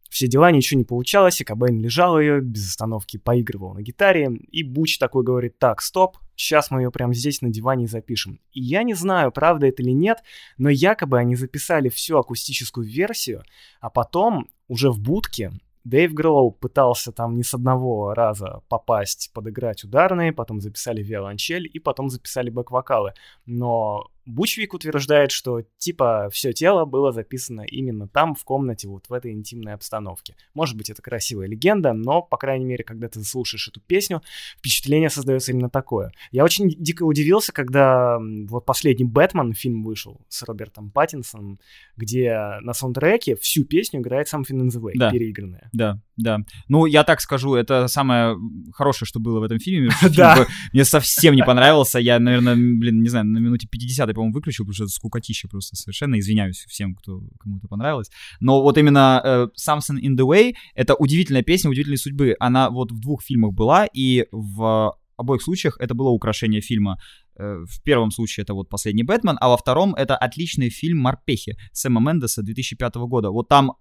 [0.10, 4.64] все дела, ничего не получалось, и Кобейн лежал ее, без остановки поигрывал на гитаре, и
[4.64, 8.39] Буч такой говорит, так, стоп, сейчас мы ее прямо здесь на диване запишем.
[8.53, 10.19] И я не знаю, правда это или нет,
[10.57, 13.43] но якобы они записали всю акустическую версию,
[13.81, 15.51] а потом уже в будке
[15.83, 21.79] Дэйв Гроу пытался там не с одного раза попасть, подыграть ударные, потом записали виолончель и
[21.79, 23.13] потом записали бэк-вокалы.
[23.45, 29.13] Но Бучвик утверждает, что типа все тело было записано именно там, в комнате, вот в
[29.13, 30.36] этой интимной обстановке.
[30.53, 34.21] Может быть, это красивая легенда, но, по крайней мере, когда ты слушаешь эту песню,
[34.57, 36.11] впечатление создается именно такое.
[36.32, 41.59] Я очень дико удивился, когда вот последний «Бэтмен» фильм вышел с Робертом Паттинсоном,
[41.95, 45.09] где на саундтреке всю песню играет Something in the Way, да.
[45.11, 45.69] переигранная.
[45.71, 46.39] Да, да.
[46.67, 48.36] Ну, я так скажу, это самое
[48.73, 49.89] хорошее, что было в этом фильме.
[50.17, 50.47] Да.
[50.73, 51.99] Мне совсем не понравился.
[51.99, 55.76] Я, наверное, блин, не знаю, на минуте 50 по-моему, выключил, потому что это скукотища просто
[55.76, 56.20] совершенно.
[56.20, 58.09] Извиняюсь всем, кто кому это понравилось.
[58.39, 62.36] Но вот именно uh, Something in the Way— это удивительная песня, удивительной судьбы.
[62.39, 66.97] Она вот в двух фильмах была, и в обоих случаях это было украшение фильма.
[67.36, 71.57] Э, в первом случае это вот «Последний Бэтмен», а во втором это отличный фильм «Морпехи»
[71.74, 73.30] Сэма Мендеса 2005 года.
[73.32, 73.74] Вот там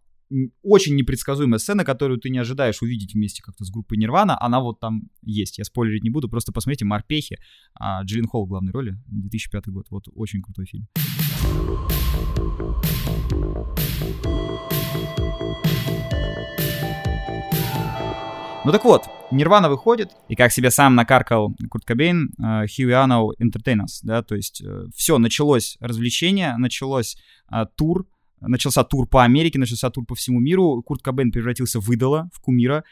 [0.62, 4.80] очень непредсказуемая сцена, которую ты не ожидаешь увидеть вместе как-то с группой Нирвана, она вот
[4.80, 5.58] там есть.
[5.58, 7.38] Я спойлерить не буду, просто посмотрите «Морпехи»,
[7.74, 9.86] а Джиллин Холл в главной роли, 2005 год.
[9.90, 10.88] Вот очень крутой фильм.
[18.64, 23.28] Ну так вот, Нирвана выходит, и как себе сам накаркал Курт Кобейн, we are now,
[23.40, 27.16] entertain us, да, то есть uh, все, началось развлечение, началось
[27.52, 28.08] uh, тур,
[28.40, 30.82] начался тур по Америке, начался тур по всему миру.
[30.82, 32.84] Курт Кобейн превратился в идола, в кумира.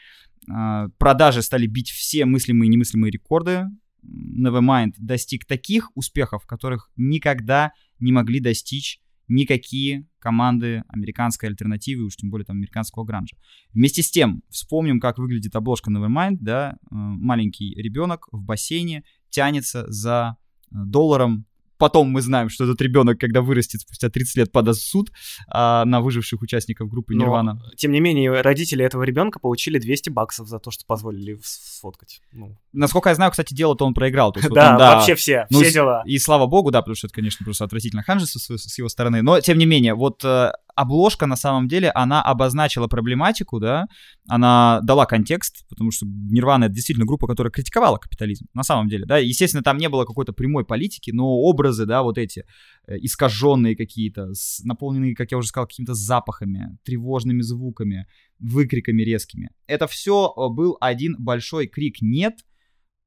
[0.49, 3.65] А, продажи стали бить все мыслимые и немыслимые рекорды.
[4.03, 12.29] Nevermind достиг таких успехов, которых никогда не могли достичь никакие команды американской альтернативы, уж тем
[12.29, 13.35] более там американского гранжа.
[13.73, 19.91] Вместе с тем, вспомним, как выглядит обложка Nevermind, да, э, маленький ребенок в бассейне тянется
[19.91, 21.45] за э, долларом
[21.77, 25.11] потом мы знаем, что этот ребенок, когда вырастет спустя 30 лет, подаст в суд
[25.47, 27.61] а, на выживших участников группы Но, Нирвана.
[27.77, 32.21] Тем не менее, родители этого ребенка получили 200 баксов за то, что позволили сфоткать.
[32.31, 32.57] Ну.
[32.73, 34.31] Насколько я знаю, кстати, дело-то он проиграл.
[34.31, 36.03] То есть, да, вот он, да, вообще все, ну, все дела.
[36.05, 39.21] И слава богу, да, потому что это, конечно, просто отвратительно ханжество с, с его стороны.
[39.21, 43.87] Но, тем не менее, вот э, обложка на самом деле, она обозначила проблематику, да,
[44.27, 49.05] она дала контекст, потому что Нирвана это действительно группа, которая критиковала капитализм, на самом деле,
[49.05, 52.45] да, естественно, там не было какой-то прямой политики, но образы, да, вот эти,
[52.87, 54.31] э, искаженные какие-то,
[54.63, 58.07] наполненные, как я уже сказал, какими-то запахами, тревожными звуками,
[58.39, 59.49] выкриками резкими.
[59.67, 62.45] Это все э, был один большой крик «нет»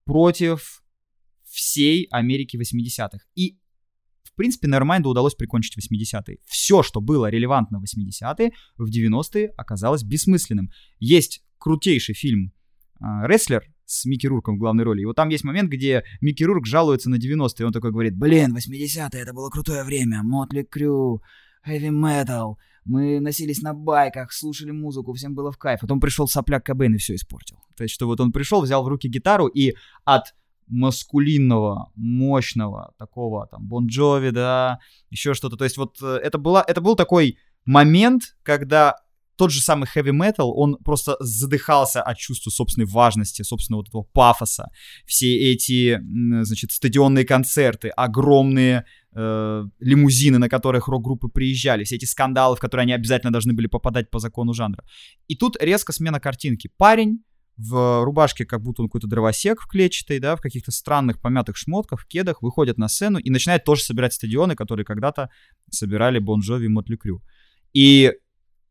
[0.05, 0.83] против
[1.45, 3.19] всей Америки 80-х.
[3.35, 3.59] И
[4.35, 6.39] принципе, Nevermind удалось прикончить 80-е.
[6.47, 10.71] Все, что было релевантно в 80-е, в 90-е оказалось бессмысленным.
[10.99, 12.53] Есть крутейший фильм
[13.01, 15.01] «Рестлер», с Микки Рурком в главной роли.
[15.01, 18.55] И вот там есть момент, где Микки Рурк жалуется на 90-е, он такой говорит, блин,
[18.55, 21.23] 80-е, это было крутое время, Мотли Крю,
[21.67, 22.57] Heavy Metal,
[22.89, 25.81] мы носились на байках, слушали музыку, всем было в кайф.
[25.81, 27.59] Потом пришел сопляк Кобейн и все испортил.
[27.77, 29.75] То есть, что вот он пришел, взял в руки гитару и
[30.05, 30.35] от
[30.69, 34.79] маскулинного, мощного, такого там Бон Джови, да,
[35.11, 35.57] еще что-то.
[35.57, 38.97] То есть вот э, это, была, это был такой момент, когда
[39.39, 44.03] тот же самый heavy metal, он просто задыхался от чувства собственной важности, собственного вот этого
[44.03, 44.71] пафоса.
[45.07, 46.01] Все эти,
[46.43, 52.83] значит, стадионные концерты, огромные э, лимузины, на которых рок-группы приезжали, все эти скандалы, в которые
[52.83, 54.85] они обязательно должны были попадать по закону жанра.
[55.29, 56.69] И тут резко смена картинки.
[56.77, 57.21] Парень
[57.59, 62.01] в рубашке, как будто он какой-то дровосек в клетчатой, да, в каких-то странных помятых шмотках,
[62.01, 65.29] в кедах, выходят на сцену и начинает тоже собирать стадионы, которые когда-то
[65.71, 67.21] собирали Бон Джови и Мотли Крю.
[67.75, 68.13] И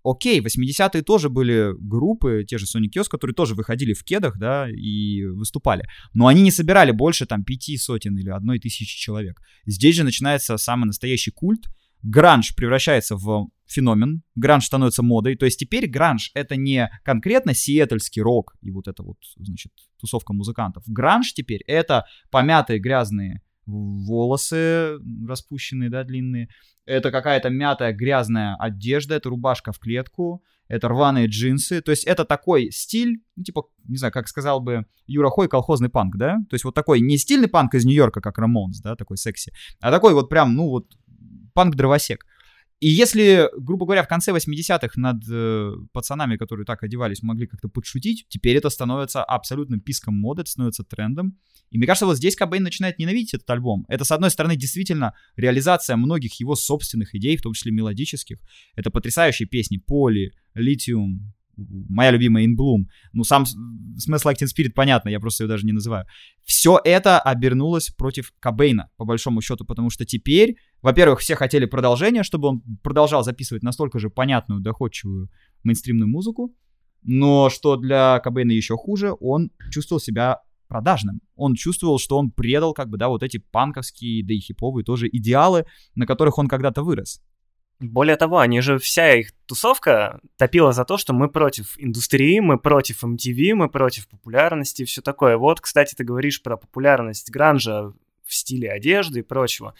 [0.03, 4.69] окей, 80-е тоже были группы, те же Sonic Youth, которые тоже выходили в кедах, да,
[4.69, 5.85] и выступали.
[6.13, 9.41] Но они не собирали больше там пяти сотен или одной тысячи человек.
[9.65, 11.65] Здесь же начинается самый настоящий культ,
[12.03, 18.21] гранж превращается в феномен, гранж становится модой, то есть теперь гранж это не конкретно сиэтельский
[18.21, 20.83] рок и вот это вот, значит, тусовка музыкантов.
[20.87, 26.47] Гранж теперь это помятые грязные волосы распущенные, да, длинные,
[26.85, 32.23] это какая-то мятая грязная одежда, это рубашка в клетку, это рваные джинсы, то есть это
[32.23, 36.53] такой стиль, ну, типа, не знаю, как сказал бы Юра Хой, колхозный панк, да, то
[36.53, 40.13] есть вот такой не стильный панк из Нью-Йорка, как Рамонс, да, такой секси, а такой
[40.13, 40.87] вот прям, ну, вот
[41.57, 42.23] панк-дровосек.
[42.79, 47.67] И если, грубо говоря, в конце 80-х над э, пацанами, которые так одевались, могли как-то
[47.67, 51.35] подшутить, теперь это становится абсолютным писком моды, это становится трендом.
[51.71, 53.85] И мне кажется, вот здесь Кобейн начинает ненавидеть этот альбом.
[53.89, 58.37] Это, с одной стороны, действительно реализация многих его собственных идей, в том числе мелодических.
[58.75, 62.85] Это потрясающие песни «Поли», «Литиум», моя любимая In Bloom.
[63.13, 63.45] Ну, сам
[63.97, 66.05] смысл Acting Spirit понятно, я просто ее даже не называю.
[66.45, 72.23] Все это обернулось против Кобейна, по большому счету, потому что теперь, во-первых, все хотели продолжения,
[72.23, 75.29] чтобы он продолжал записывать настолько же понятную, доходчивую
[75.63, 76.53] мейнстримную музыку,
[77.03, 81.21] но что для Кобейна еще хуже, он чувствовал себя продажным.
[81.35, 85.07] Он чувствовал, что он предал, как бы, да, вот эти панковские, да и хиповые тоже
[85.07, 87.21] идеалы, на которых он когда-то вырос.
[87.79, 92.57] Более того, они же вся их тусовка топила за то, что мы против индустрии, мы
[92.57, 95.37] против MTV, мы против популярности и все такое.
[95.37, 97.93] Вот, кстати, ты говоришь про популярность гранжа
[98.27, 99.73] в стиле одежды и прочего.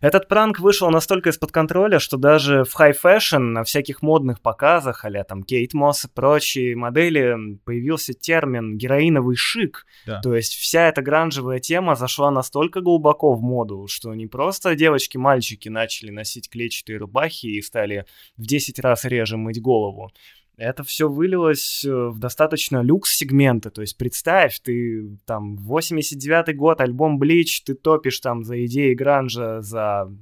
[0.00, 5.24] Этот пранк вышел настолько из-под контроля, что даже в fashion, на всяких модных показах, а
[5.24, 9.86] там Кейт Мосс и прочие модели, появился термин «героиновый шик».
[10.06, 10.20] Да.
[10.20, 15.68] То есть вся эта гранжевая тема зашла настолько глубоко в моду, что не просто девочки-мальчики
[15.68, 18.04] начали носить клетчатые рубахи и стали
[18.36, 20.10] в 10 раз реже мыть голову
[20.56, 23.70] это все вылилось э, в достаточно люкс-сегменты.
[23.70, 29.60] То есть представь, ты там 89-й год, альбом Bleach, ты топишь там за идеи гранжа,
[29.60, 30.12] за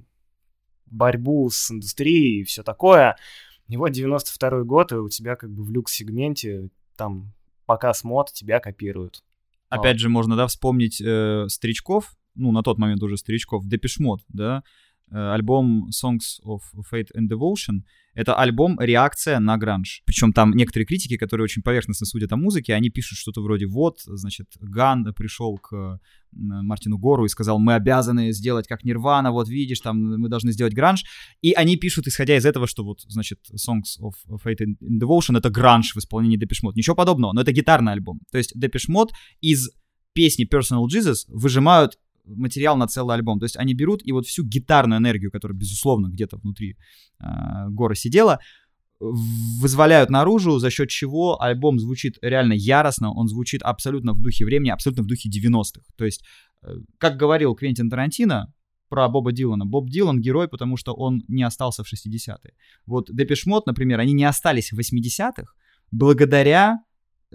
[0.87, 3.17] борьбу с индустрией и все такое.
[3.69, 7.33] И вот 92-й год, и у тебя как бы в люкс-сегменте там
[7.67, 9.23] показ мод тебя копируют.
[9.69, 10.01] Опять вот.
[10.01, 14.63] же, можно, да, вспомнить э, старичков, ну, на тот момент уже старичков, Депешмот, да,
[15.13, 16.61] альбом Songs of
[16.91, 17.83] Fate and Devotion—
[18.15, 20.03] это альбом реакция на гранж.
[20.05, 24.01] Причем там некоторые критики, которые очень поверхностно судят о музыке, они пишут что-то вроде «Вот,
[24.05, 25.99] значит, Ган пришел к
[26.33, 30.75] Мартину Гору и сказал, мы обязаны сделать как Нирвана, вот видишь, там мы должны сделать
[30.75, 31.05] гранж.
[31.43, 35.51] И они пишут, исходя из этого, что вот, значит, Songs of Fate and Devotion— это
[35.51, 36.73] гранж в исполнении Depeche Mode.
[36.75, 38.21] Ничего подобного, но это гитарный альбом.
[38.31, 39.11] То есть Depeche Mode
[39.41, 39.71] из
[40.15, 43.39] песни Personal Jesus выжимают материал на целый альбом.
[43.39, 46.77] То есть они берут и вот всю гитарную энергию, которая, безусловно, где-то внутри
[47.21, 47.25] э,
[47.69, 48.39] гора сидела,
[49.01, 54.71] вызволяют наружу, за счет чего альбом звучит реально яростно, он звучит абсолютно в духе времени,
[54.71, 55.83] абсолютно в духе 90-х.
[55.97, 56.25] То есть,
[56.63, 56.69] э,
[56.99, 58.53] как говорил Квентин Тарантино
[58.89, 62.53] про Боба Дилана, Боб Дилан герой, потому что он не остался в 60-е.
[62.87, 65.47] Вот Депешмот, например, они не остались в 80-х
[65.91, 66.79] благодаря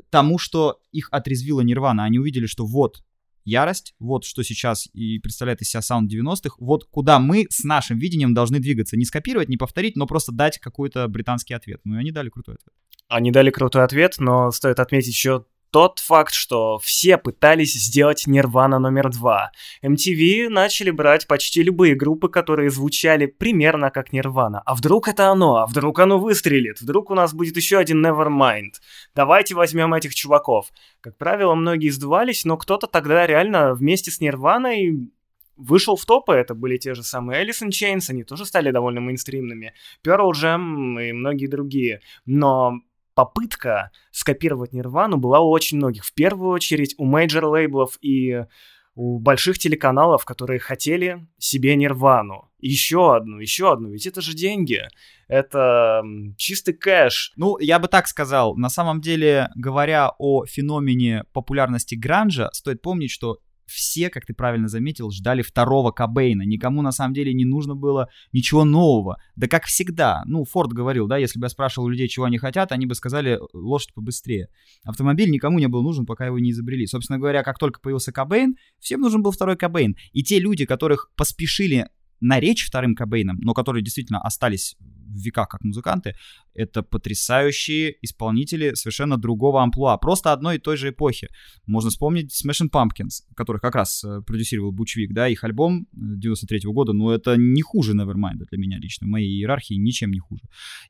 [0.09, 2.03] тому, что их отрезвила Нирвана.
[2.03, 3.03] Они увидели, что вот,
[3.47, 7.97] ярость, вот что сейчас и представляет из себя саунд 90-х, вот куда мы с нашим
[7.97, 8.97] видением должны двигаться.
[8.97, 11.81] Не скопировать, не повторить, но просто дать какой-то британский ответ.
[11.83, 12.73] Ну и они дали крутой ответ.
[13.07, 18.79] Они дали крутой ответ, но стоит отметить еще тот факт, что все пытались сделать Нирвана
[18.79, 19.51] номер два.
[19.83, 24.61] MTV начали брать почти любые группы, которые звучали примерно как Нирвана.
[24.65, 25.57] А вдруг это оно?
[25.57, 26.81] А вдруг оно выстрелит?
[26.81, 28.73] Вдруг у нас будет еще один Nevermind?
[29.15, 30.67] Давайте возьмем этих чуваков.
[31.01, 35.11] Как правило, многие сдувались, но кто-то тогда реально вместе с Нирваной
[35.57, 39.01] вышел в топы, это были те же самые Alice in Chains, они тоже стали довольно
[39.01, 39.73] мейнстримными,
[40.05, 42.79] Pearl Jam и многие другие, но
[43.17, 46.05] попытка скопировать Нирвану была у очень многих.
[46.05, 48.45] В первую очередь у мейджор-лейблов и
[48.93, 52.51] у больших телеканалов, которые хотели себе Нирвану.
[52.59, 54.83] Еще одну, еще одну, ведь это же деньги.
[55.27, 56.03] Это
[56.37, 57.33] чистый кэш.
[57.37, 58.55] Ну, я бы так сказал.
[58.55, 64.67] На самом деле, говоря о феномене популярности гранжа, стоит помнить, что все, как ты правильно
[64.67, 66.43] заметил, ждали второго Кобейна.
[66.43, 69.21] Никому на самом деле не нужно было ничего нового.
[69.35, 70.23] Да как всегда.
[70.25, 73.39] Ну, Форд говорил, да, если бы я спрашивал людей, чего они хотят, они бы сказали
[73.53, 74.47] лошадь побыстрее.
[74.83, 76.87] Автомобиль никому не был нужен, пока его не изобрели.
[76.87, 79.95] Собственно говоря, как только появился Кобейн, всем нужен был второй Кобейн.
[80.13, 81.87] И те люди, которых поспешили
[82.19, 86.15] наречь вторым Кобейном, но которые действительно остались в веках как музыканты,
[86.57, 91.29] это потрясающие исполнители совершенно другого амплуа, просто одной и той же эпохи.
[91.67, 96.73] Можно вспомнить Smashing Pumpkins, который как раз э, продюсировал Бучвик, да, их альбом 93 -го
[96.73, 100.43] года, но это не хуже Nevermind для меня лично, в моей иерархии ничем не хуже.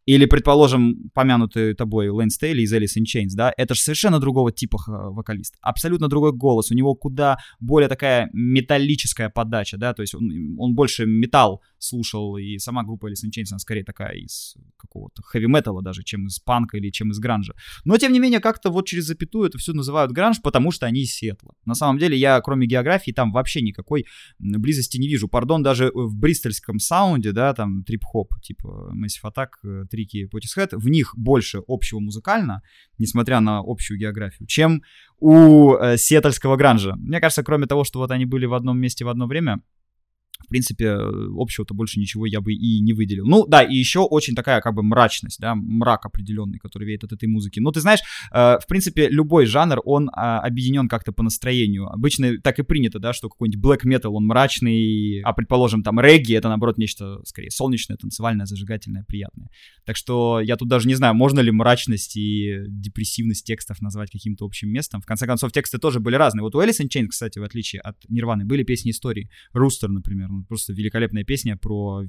[0.05, 4.51] Или, предположим, помянутый тобой Лэнс Стейли из Alice in Chains, да, это же совершенно другого
[4.51, 10.15] типа вокалист, абсолютно другой голос, у него куда более такая металлическая подача, да, то есть
[10.15, 14.55] он, он больше металл слушал, и сама группа Alice in Chains, она скорее такая из
[14.77, 17.53] какого-то хэви металла даже, чем из панка или чем из гранжа.
[17.85, 21.01] Но, тем не менее, как-то вот через запятую это все называют гранж, потому что они
[21.01, 21.53] из Сиэтла.
[21.65, 24.05] На самом деле, я, кроме географии, там вообще никакой
[24.39, 25.27] близости не вижу.
[25.27, 30.87] Пардон, даже в бристольском саунде, да, там трип-хоп, типа Massive Attack, э, Трики, Portishead, в
[30.89, 32.61] них больше общего музыкально,
[32.97, 34.81] несмотря на общую географию, чем
[35.19, 36.95] у э, сиэтльского гранжа.
[36.95, 39.61] Мне кажется, кроме того, что вот они были в одном месте в одно время,
[40.43, 43.25] в принципе, общего-то больше ничего я бы и не выделил.
[43.25, 47.11] Ну, да, и еще очень такая как бы мрачность, да, мрак определенный, который веет от
[47.11, 47.59] этой музыки.
[47.59, 47.99] Но ты знаешь,
[48.31, 51.87] э, в принципе, любой жанр, он э, объединен как-то по настроению.
[51.87, 56.33] Обычно так и принято, да, что какой-нибудь black metal, он мрачный, а, предположим, там, регги,
[56.33, 59.49] это, наоборот, нечто, скорее, солнечное, танцевальное, зажигательное, приятное.
[59.85, 64.45] Так что я тут даже не знаю, можно ли мрачность и депрессивность текстов назвать каким-то
[64.45, 65.01] общим местом.
[65.01, 66.43] В конце концов, тексты тоже были разные.
[66.43, 69.29] Вот у Alice in Chains, кстати, в отличие от Нирваны, были песни истории.
[69.53, 70.47] Рустер, например, например.
[70.47, 72.03] Просто великолепная песня про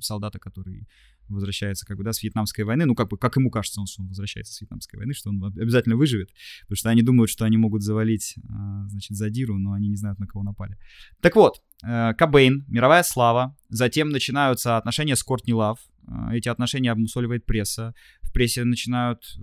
[0.00, 0.86] солдата, который
[1.28, 2.84] возвращается как бы, да, с Вьетнамской войны.
[2.84, 5.42] Ну, как бы, как ему кажется, он, что он возвращается с Вьетнамской войны, что он
[5.44, 6.30] обязательно выживет.
[6.62, 10.18] Потому что они думают, что они могут завалить, а, значит, Задиру, но они не знают,
[10.18, 10.76] на кого напали.
[11.20, 13.56] Так вот, э, Кобейн, мировая слава.
[13.68, 15.78] Затем начинаются отношения с Кортни Лав.
[16.06, 17.94] Э, эти отношения обмусоливает пресса
[18.34, 19.40] прессе начинают э,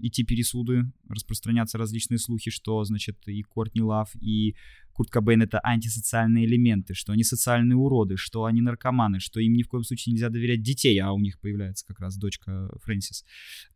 [0.00, 4.54] идти пересуды, распространяться различные слухи, что, значит, и Кортни Лав, и
[4.92, 9.62] Курт Кобейн— это антисоциальные элементы, что они социальные уроды, что они наркоманы, что им ни
[9.62, 13.24] в коем случае нельзя доверять детей, а у них появляется как раз дочка Фрэнсис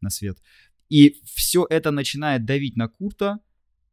[0.00, 0.38] на свет.
[0.88, 3.38] И все это начинает давить на Курта,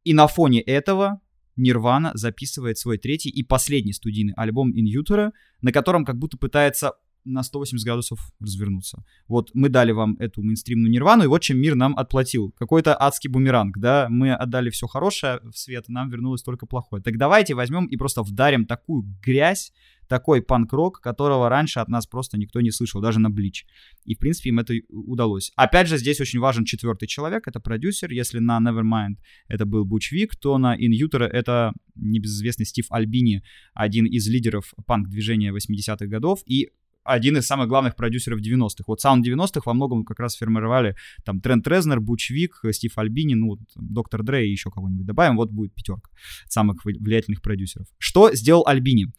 [0.03, 1.21] и на фоне этого
[1.55, 6.93] Нирвана записывает свой третий и последний студийный альбом In Utero, на котором как будто пытается
[7.23, 9.03] на 180 градусов развернуться.
[9.27, 12.51] Вот мы дали вам эту мейнстримную нирвану, и вот чем мир нам отплатил.
[12.57, 17.01] Какой-то адский бумеранг, да, мы отдали все хорошее в свет, нам вернулось только плохое.
[17.01, 19.71] Так давайте возьмем и просто вдарим такую грязь,
[20.11, 23.65] такой панк-рок, которого раньше от нас просто никто не слышал, даже на Блич.
[24.03, 25.53] И, в принципе, им это удалось.
[25.55, 28.11] Опять же, здесь очень важен четвертый человек, это продюсер.
[28.11, 29.15] Если на Nevermind
[29.47, 33.41] это был Буч Вик, то на In Utero это небезызвестный Стив Альбини,
[33.73, 36.41] один из лидеров панк-движения 80-х годов.
[36.45, 36.71] И
[37.03, 38.83] один из самых главных продюсеров 90-х.
[38.87, 40.95] Вот саунд 90-х во многом как раз формировали
[41.25, 45.51] там Трент Резнер, Буч Виг, Стив Альбини, ну, доктор Дре и еще кого-нибудь добавим, вот
[45.51, 46.09] будет пятерка
[46.47, 47.87] самых влиятельных продюсеров.
[47.97, 49.13] Что сделал Альбини?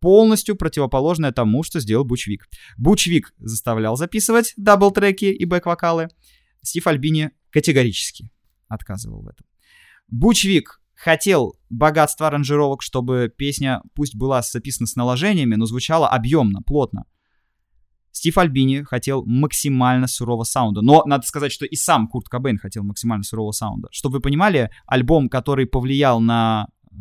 [0.00, 2.48] полностью противоположное тому, что сделал Буч Виг.
[2.76, 6.08] Буч Виг заставлял записывать дабл-треки и бэк-вокалы.
[6.60, 8.28] Стив Альбини категорически
[8.66, 9.46] отказывал в этом.
[10.08, 17.04] Бучвик хотел богатства аранжировок, чтобы песня пусть была записана с наложениями, но звучала объемно, плотно.
[18.12, 20.82] Стив Альбини хотел максимально сурового саунда.
[20.82, 23.88] Но надо сказать, что и сам Курт Кобейн хотел максимально сурового саунда.
[23.90, 26.94] Чтобы вы понимали, альбом, который повлиял на э,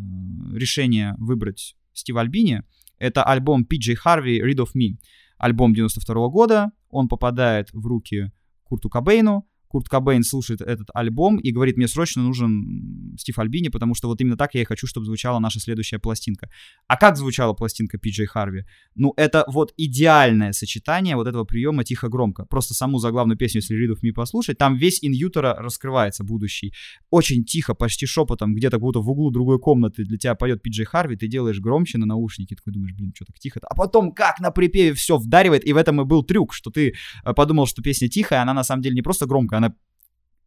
[0.53, 2.63] решение выбрать Стива Альбини,
[2.97, 4.97] это альбом PJ Harvey Read of Me.
[5.37, 6.71] Альбом 92 года.
[6.89, 8.31] Он попадает в руки
[8.63, 9.45] Курту Кобейну.
[9.71, 14.19] Курт Кобейн слушает этот альбом и говорит, мне срочно нужен Стив Альбини, потому что вот
[14.19, 16.49] именно так я и хочу, чтобы звучала наша следующая пластинка.
[16.87, 18.65] А как звучала пластинка Пиджей Харви?
[18.95, 22.45] Ну, это вот идеальное сочетание вот этого приема тихо-громко.
[22.45, 26.73] Просто саму заглавную песню, если Ридов ми послушать, там весь иньютера раскрывается будущий.
[27.09, 31.15] Очень тихо, почти шепотом, где-то будто в углу другой комнаты для тебя поет Пиджей Харви,
[31.15, 33.67] ты делаешь громче на наушнике, такой думаешь, блин, что так тихо -то?
[33.69, 36.93] А потом как на припеве все вдаривает, и в этом и был трюк, что ты
[37.23, 39.75] э, подумал, что песня тихая, она на самом деле не просто громкая, она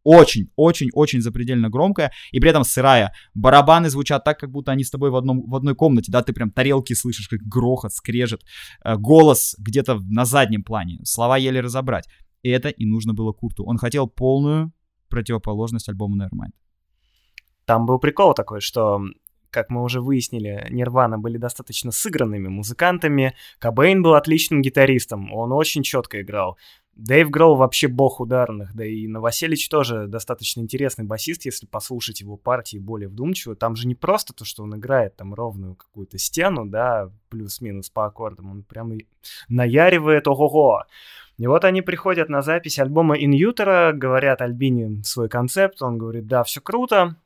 [0.05, 3.11] очень, очень, очень запредельно громкая и при этом сырая.
[3.33, 6.31] Барабаны звучат так, как будто они с тобой в, одном, в одной комнате, да, ты
[6.31, 8.43] прям тарелки слышишь, как грохот, скрежет,
[8.83, 12.07] э, голос где-то на заднем плане, слова еле разобрать.
[12.43, 13.65] И это и нужно было Курту.
[13.65, 14.71] Он хотел полную
[15.09, 16.51] противоположность альбома Nevermind.
[17.65, 19.01] Там был прикол такой, что
[19.49, 23.35] как мы уже выяснили, Нирвана были достаточно сыгранными музыкантами.
[23.57, 26.57] Кобейн был отличным гитаристом, он очень четко играл.
[26.95, 32.37] Дэйв Гроу вообще бог ударных, да и Новоселич тоже достаточно интересный басист, если послушать его
[32.37, 33.55] партии более вдумчиво.
[33.55, 38.05] Там же не просто то, что он играет там ровную какую-то стену, да, плюс-минус по
[38.05, 38.93] аккордам, он прям
[39.49, 40.83] наяривает ого-го.
[41.37, 46.45] И вот они приходят на запись альбома Иньютера, говорят Альбини свой концепт, он говорит, да,
[46.45, 47.17] все круто,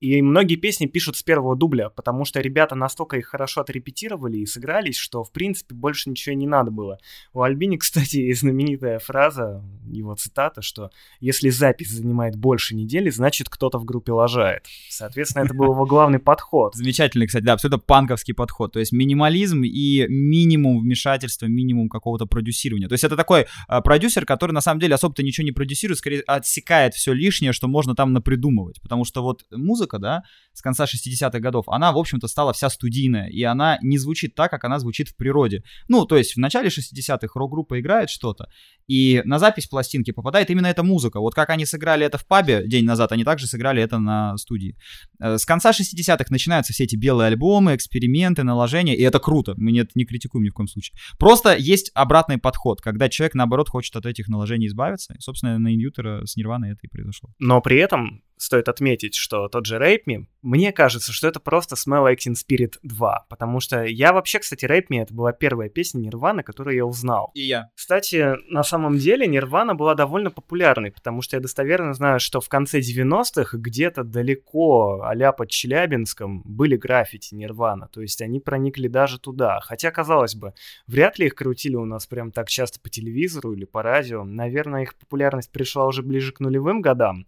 [0.00, 4.46] и многие песни пишут с первого дубля, потому что ребята настолько их хорошо отрепетировали и
[4.46, 6.98] сыгрались, что, в принципе, больше ничего не надо было.
[7.32, 10.90] У Альбини, кстати, знаменитая фраза, его цитата, что
[11.20, 14.66] «если запись занимает больше недели, значит, кто-то в группе лажает».
[14.88, 16.74] Соответственно, это был его главный подход.
[16.74, 18.72] Замечательный, кстати, да, абсолютно панковский подход.
[18.72, 22.88] То есть минимализм и минимум вмешательства, минимум какого-то продюсирования.
[22.88, 26.20] То есть это такой э, продюсер, который, на самом деле, особо-то ничего не продюсирует, скорее
[26.20, 28.80] отсекает все лишнее, что можно там напридумывать.
[28.80, 30.22] Потому что вот музыка музыка, да,
[30.52, 34.50] с конца 60-х годов, она, в общем-то, стала вся студийная, и она не звучит так,
[34.50, 35.62] как она звучит в природе.
[35.88, 38.48] Ну, то есть в начале 60-х рок-группа играет что-то,
[38.88, 41.20] и на запись пластинки попадает именно эта музыка.
[41.20, 44.76] Вот как они сыграли это в пабе день назад, они также сыграли это на студии.
[45.20, 49.78] Э, с конца 60-х начинаются все эти белые альбомы, эксперименты, наложения, и это круто, мы
[49.78, 50.96] это не критикуем ни в коем случае.
[51.18, 55.74] Просто есть обратный подход, когда человек, наоборот, хочет от этих наложений избавиться, и, собственно, на
[55.74, 57.30] Иньютера с Нирваной это и произошло.
[57.38, 61.74] Но при этом стоит отметить, что тот же Rape Me, мне кажется, что это просто
[61.74, 66.00] Smell Acting Spirit 2, потому что я вообще, кстати, Rape Me, это была первая песня
[66.00, 67.30] Нирваны, которую я узнал.
[67.34, 67.70] И я.
[67.74, 72.48] Кстати, на самом деле Нирвана была довольно популярной, потому что я достоверно знаю, что в
[72.48, 79.18] конце 90-х где-то далеко, а под Челябинском, были граффити Нирвана, то есть они проникли даже
[79.18, 79.60] туда.
[79.60, 80.54] Хотя, казалось бы,
[80.86, 84.24] вряд ли их крутили у нас прям так часто по телевизору или по радио.
[84.24, 87.26] Наверное, их популярность пришла уже ближе к нулевым годам.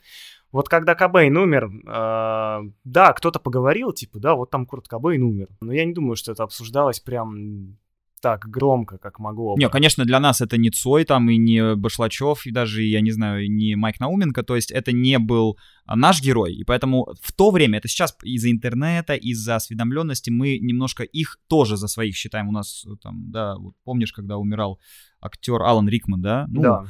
[0.52, 5.48] Вот когда Кобейн умер, э, да, кто-то поговорил, типа, да, вот там Курт Кобейн умер.
[5.60, 7.76] Но я не думаю, что это обсуждалось прям
[8.20, 9.60] так громко, как могло бы.
[9.60, 13.10] Не, конечно, для нас это не Цой там и не Башлачев, и даже, я не
[13.10, 17.32] знаю, не Майк Науменко, то есть это не был а, наш герой, и поэтому в
[17.32, 22.48] то время, это сейчас из-за интернета, из-за осведомленности, мы немножко их тоже за своих считаем.
[22.48, 24.78] У нас там, да, вот помнишь, когда умирал
[25.20, 26.46] актер Алан Рикман, да?
[26.48, 26.84] Ну, да.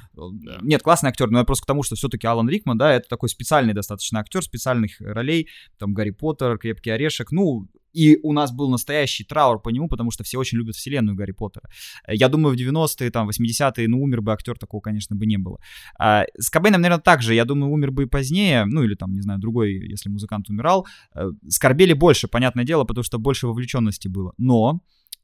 [0.62, 3.28] Нет, классный актер, но я просто к тому, что все-таки Алан Рикман, да, это такой
[3.28, 8.70] специальный достаточно актер, специальных ролей, там Гарри Поттер, Крепкий орешек, ну, и у нас был
[8.70, 11.68] настоящий траур по нему, потому что все очень любят вселенную Гарри Поттера.
[12.08, 15.58] Я думаю, в 90-е, там, 80-е, ну, умер бы актер, такого, конечно, бы не было.
[15.98, 17.34] А, с Кобейном, наверное, так же.
[17.34, 20.86] Я думаю, умер бы и позднее, ну, или там, не знаю, другой, если музыкант умирал.
[21.14, 24.32] Э, скорбели больше, понятное дело, потому что больше вовлеченности было.
[24.38, 24.80] Но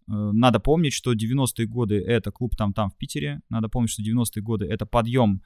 [0.08, 3.40] Э, надо помнить, что 90-е годы это клуб там-там в Питере.
[3.48, 5.42] Надо помнить, что 90-е годы это подъем,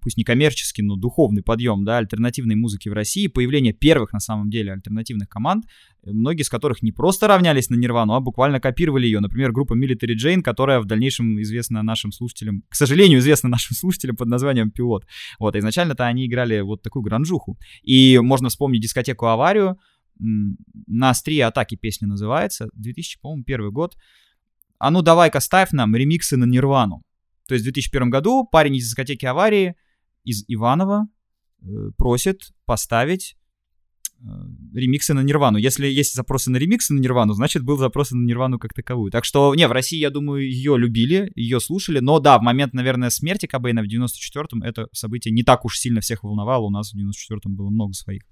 [0.00, 4.48] пусть не коммерческий, но духовный подъем, да, альтернативной музыки в России, появление первых, на самом
[4.48, 5.66] деле, альтернативных команд,
[6.04, 9.20] э, многие из которых не просто равнялись на Нирвану, а буквально копировали ее.
[9.20, 14.16] Например, группа Military Jane, которая в дальнейшем известна нашим слушателям, к сожалению, известна нашим слушателям
[14.16, 15.04] под названием Пилот.
[15.38, 17.58] Вот, а изначально-то они играли вот такую гранжуху.
[17.82, 19.78] И можно вспомнить дискотеку «Аварию»,
[20.18, 23.96] на острие атаки песня называется, 2000, по-моему, первый год.
[24.78, 27.02] А ну давай-ка ставь нам ремиксы на Нирвану.
[27.46, 29.76] То есть в 2001 году парень из дискотеки аварии
[30.24, 31.08] из Иванова
[31.62, 31.66] э,
[31.96, 33.36] просит поставить
[34.74, 35.58] ремиксы на Нирвану.
[35.58, 39.10] Если есть запросы на ремиксы на Нирвану, значит, был запрос на Нирвану как таковую.
[39.10, 42.72] Так что, не, в России, я думаю, ее любили, ее слушали, но да, в момент,
[42.72, 46.66] наверное, смерти Кобейна в 94-м это событие не так уж сильно всех волновало.
[46.66, 48.22] У нас в 94-м было много своих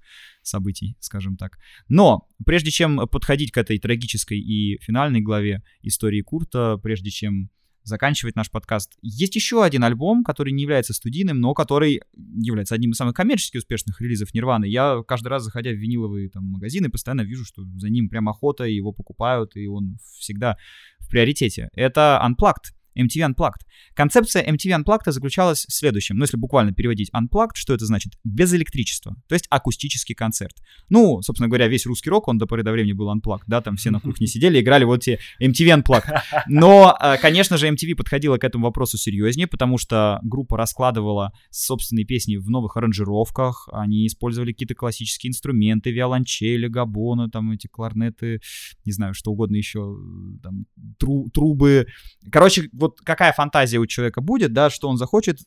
[0.41, 1.57] событий, скажем так.
[1.87, 7.49] Но прежде чем подходить к этой трагической и финальной главе истории Курта, прежде чем
[7.85, 8.97] заканчивать наш подкаст.
[9.01, 13.57] Есть еще один альбом, который не является студийным, но который является одним из самых коммерчески
[13.57, 14.65] успешных релизов Нирваны.
[14.65, 18.65] Я каждый раз, заходя в виниловые там, магазины, постоянно вижу, что за ним прям охота,
[18.65, 20.57] его покупают, и он всегда
[20.99, 21.69] в приоритете.
[21.73, 23.61] Это Unplugged MTV Unplugged.
[23.93, 26.17] Концепция MTV Unplugged заключалась в следующем.
[26.17, 28.13] Ну, если буквально переводить Unplugged, что это значит?
[28.23, 29.15] Без электричества.
[29.27, 30.55] То есть акустический концерт.
[30.89, 33.75] Ну, собственно говоря, весь русский рок, он до поры до времени был Unplugged, да, там
[33.75, 36.21] все на кухне сидели, играли вот те MTV Unplugged.
[36.47, 42.05] Но, э, конечно же, MTV подходила к этому вопросу серьезнее, потому что группа раскладывала собственные
[42.05, 48.41] песни в новых аранжировках, они использовали какие-то классические инструменты, виолончели, габоны, там эти кларнеты,
[48.85, 49.97] не знаю, что угодно еще,
[50.43, 50.65] там,
[50.99, 51.87] тру трубы.
[52.31, 55.39] Короче, вот какая фантазия у человека будет, да, что он захочет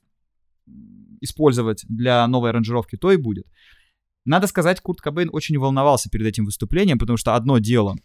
[1.20, 3.46] использовать для новой аранжировки, то и будет.
[4.24, 7.96] Надо сказать, Курт Кобейн очень волновался перед этим выступлением, потому что одно дело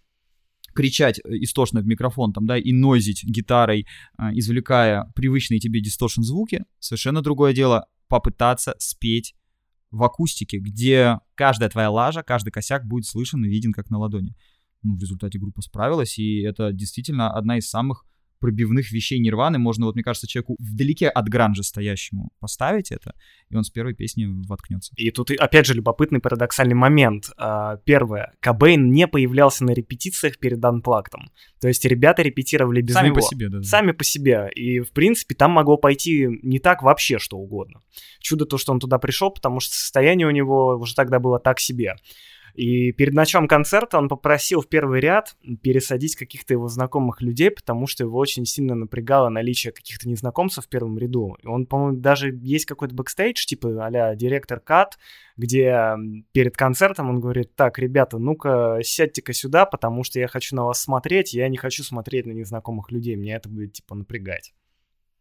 [0.74, 3.86] кричать э, истошно в микрофон там, да, и нозить гитарой,
[4.18, 6.64] э, извлекая привычные тебе дисторшн звуки.
[6.80, 9.36] Совершенно другое дело попытаться спеть
[9.92, 14.36] в акустике, где каждая твоя лажа, каждый косяк будет слышен и виден как на ладони.
[14.82, 18.06] Ну, в результате группа справилась, и это действительно одна из самых
[18.44, 23.14] пробивных вещей Нирваны можно, вот мне кажется, человеку вдалеке от гранжа стоящему поставить это,
[23.50, 24.92] и он с первой песни воткнется.
[24.98, 27.30] И тут, опять же, любопытный парадоксальный момент.
[27.38, 28.34] А, первое.
[28.42, 31.32] Кобейн не появлялся на репетициях перед Анплактом.
[31.62, 33.16] То есть ребята репетировали без Сами него.
[33.16, 33.64] по себе, да.
[33.64, 34.50] Сами по себе.
[34.54, 37.80] И, в принципе, там могло пойти не так вообще что угодно.
[38.20, 41.62] Чудо то, что он туда пришел, потому что состояние у него уже тогда было так
[41.62, 41.96] себе.
[42.54, 47.88] И перед началом концерта он попросил в первый ряд пересадить каких-то его знакомых людей, потому
[47.88, 51.36] что его очень сильно напрягало наличие каких-то незнакомцев в первом ряду.
[51.42, 55.00] И он, по-моему, даже есть какой-то бэкстейдж, типа а director's cut,
[55.36, 55.96] где
[56.32, 60.82] перед концертом он говорит, так, ребята, ну-ка сядьте-ка сюда, потому что я хочу на вас
[60.82, 64.54] смотреть, я не хочу смотреть на незнакомых людей, мне это будет, типа, напрягать.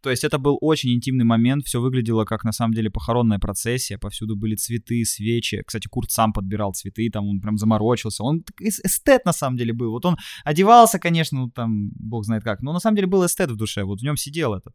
[0.03, 3.98] То есть это был очень интимный момент, все выглядело как на самом деле похоронная процессия,
[3.98, 5.62] повсюду были цветы, свечи.
[5.64, 8.24] Кстати, Курт сам подбирал цветы, там он прям заморочился.
[8.24, 9.90] Он эстет на самом деле был.
[9.90, 13.50] Вот он одевался, конечно, ну там бог знает как, но на самом деле был эстет
[13.50, 13.84] в душе.
[13.84, 14.74] Вот в нем сидел этот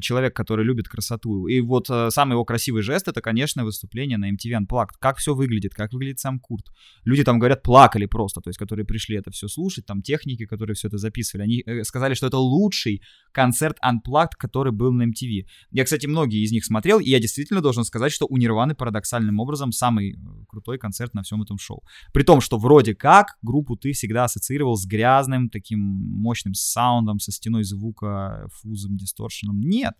[0.00, 1.46] человек, который любит красоту.
[1.46, 4.96] И вот э, самый его красивый жест это, конечно, выступление на MTV Unplugged.
[5.00, 6.66] Как все выглядит, как выглядит сам Курт.
[7.04, 10.74] Люди там говорят, плакали просто, то есть которые пришли это все слушать, там техники, которые
[10.74, 13.02] все это записывали, они э, сказали, что это лучший
[13.32, 15.46] концерт Unplugged, который который был на MTV.
[15.72, 19.40] Я, кстати, многие из них смотрел, и я действительно должен сказать, что у Нирваны парадоксальным
[19.40, 20.16] образом самый э,
[20.48, 21.82] крутой концерт на всем этом шоу.
[22.12, 27.32] При том, что вроде как группу ты всегда ассоциировал с грязным, таким мощным саундом, со
[27.32, 29.60] стеной звука, фузом, дисторшеном.
[29.60, 29.94] Нет,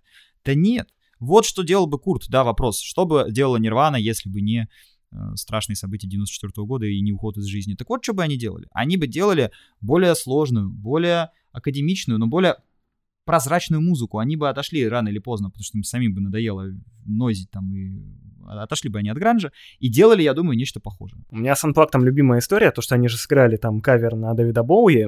[0.44, 0.88] да нет.
[1.18, 2.80] Вот что делал бы Курт, да, вопрос.
[2.80, 4.68] Что бы делала Нирвана, если бы не
[5.10, 7.74] э, страшные события 94 -го года и не уход из жизни.
[7.74, 8.68] Так вот, что бы они делали?
[8.72, 9.50] Они бы делали
[9.80, 12.56] более сложную, более академичную, но более
[13.24, 16.66] прозрачную музыку, они бы отошли рано или поздно, потому что им самим бы надоело
[17.04, 18.00] нозить там и
[18.44, 21.22] отошли бы они от гранжа и делали, я думаю, нечто похожее.
[21.30, 24.62] У меня с Unplugged любимая история, то, что они же сыграли там кавер на Дэвида
[24.62, 25.06] Боуи,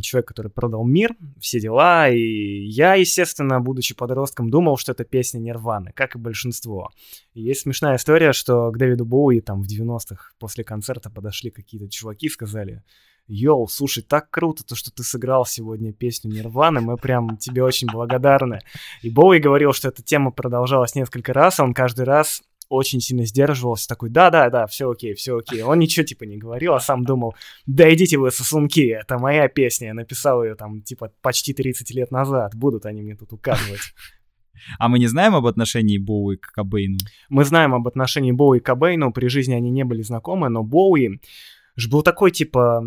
[0.00, 5.38] человек, который продал мир, все дела, и я, естественно, будучи подростком, думал, что это песня
[5.38, 6.90] Нирваны, как и большинство.
[7.34, 11.88] И есть смешная история, что к Дэвиду Боуи там в 90-х после концерта подошли какие-то
[11.88, 12.82] чуваки и сказали,
[13.28, 17.88] Йоу, слушай, так круто, то, что ты сыграл сегодня песню Нирваны, мы прям тебе очень
[17.90, 18.60] благодарны.
[19.02, 23.24] И Боуи говорил, что эта тема продолжалась несколько раз, а он каждый раз очень сильно
[23.24, 25.62] сдерживался, такой, да-да-да, все окей, все окей.
[25.62, 27.34] Он ничего типа не говорил, а сам думал,
[27.66, 32.10] да идите вы сосунки, это моя песня, я написал ее там типа почти 30 лет
[32.10, 33.80] назад, будут они мне тут указывать.
[34.78, 36.98] А мы не знаем об отношении Боуи к Кобейну?
[37.28, 41.20] Мы знаем об отношении Боуи к Кобейну, при жизни они не были знакомы, но Боуи
[41.76, 42.84] же был такой, типа,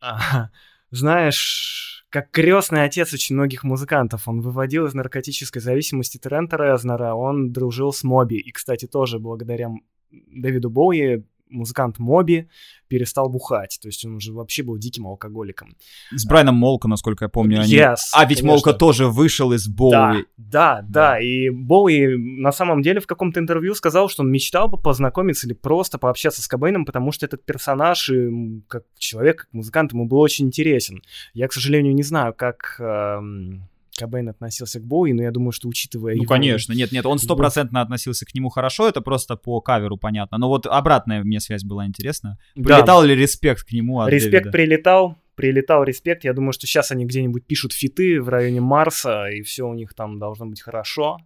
[0.00, 0.50] а,
[0.90, 4.28] знаешь, как крестный отец очень многих музыкантов.
[4.28, 8.38] Он выводил из наркотической зависимости Трента Резнера, он дружил с Моби.
[8.38, 9.70] И, кстати, тоже благодаря
[10.10, 12.48] Дэвиду Боуи музыкант Моби
[12.88, 13.78] перестал бухать.
[13.80, 15.76] То есть он уже вообще был диким алкоголиком.
[16.10, 17.60] С Брайаном Молко, насколько я помню.
[17.60, 17.74] Они...
[17.74, 18.46] Yes, а ведь конечно.
[18.46, 20.24] Молко тоже вышел из Боуи.
[20.36, 21.20] Да, да, да.
[21.20, 25.54] И Боуи на самом деле в каком-то интервью сказал, что он мечтал бы познакомиться или
[25.54, 30.18] просто пообщаться с Кобейном, потому что этот персонаж, и как человек, как музыкант, ему был
[30.18, 31.02] очень интересен.
[31.34, 32.76] Я, к сожалению, не знаю, как...
[32.78, 33.68] Эм
[33.98, 36.32] Кобейн относился к Боуи, но я думаю, что учитывая Ну, его...
[36.32, 40.38] конечно, нет-нет, он стопроцентно относился к нему хорошо, это просто по каверу понятно.
[40.38, 42.38] Но вот обратная мне связь была интересна.
[42.54, 42.62] Да.
[42.62, 44.50] Прилетал ли респект к нему от Респект Дэвида?
[44.50, 46.24] прилетал, прилетал респект.
[46.24, 49.94] Я думаю, что сейчас они где-нибудь пишут фиты в районе Марса, и все у них
[49.94, 51.18] там должно быть хорошо.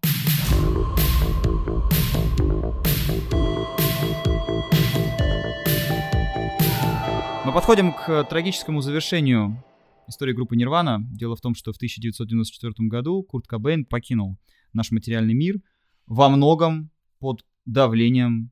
[7.44, 9.62] Мы подходим к трагическому завершению
[10.12, 10.98] истории группы Нирвана.
[11.10, 14.38] Дело в том, что в 1994 году Курт Кобейн покинул
[14.72, 15.60] наш материальный мир
[16.06, 18.50] во многом под давлением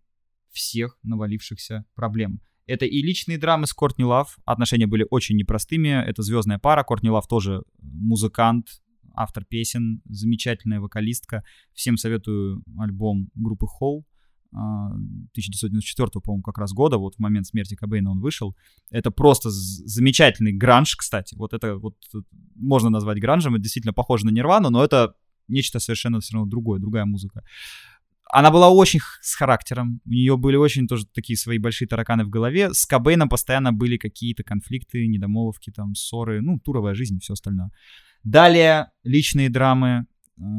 [0.50, 2.40] всех навалившихся проблем.
[2.66, 4.38] Это и личные драмы с Кортни Лав.
[4.44, 5.88] Отношения были очень непростыми.
[5.88, 6.84] Это звездная пара.
[6.84, 8.82] Кортни Лав тоже музыкант,
[9.14, 11.42] автор песен, замечательная вокалистка.
[11.72, 14.06] Всем советую альбом группы Холл.
[14.52, 18.56] 1994, по-моему, как раз года, вот в момент смерти Кобейна он вышел.
[18.90, 21.34] Это просто замечательный гранж, кстати.
[21.36, 22.18] Вот это вот э,
[22.56, 25.14] можно назвать гранжем, это действительно похоже на Нирвану, но это
[25.48, 27.42] нечто совершенно все равно другое, другая музыка.
[28.32, 32.30] Она была очень с характером, у нее были очень тоже такие свои большие тараканы в
[32.30, 32.72] голове.
[32.72, 37.70] С Кобейном постоянно были какие-то конфликты, недомолвки, там, ссоры, ну, туровая жизнь и все остальное.
[38.22, 40.06] Далее личные драмы,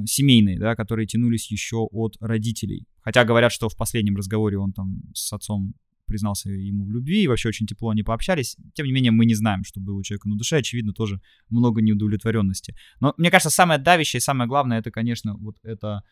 [0.06, 2.86] семейные, да, которые тянулись еще от родителей.
[3.02, 5.74] Хотя говорят, что в последнем разговоре он там с отцом
[6.06, 8.58] признался ему в любви, и вообще очень тепло они пообщались.
[8.74, 10.58] Тем не менее, мы не знаем, что было у человека на душе.
[10.58, 12.76] Очевидно, тоже много неудовлетворенности.
[13.00, 16.04] Но мне кажется, самое давящее и самое главное, это, конечно, вот это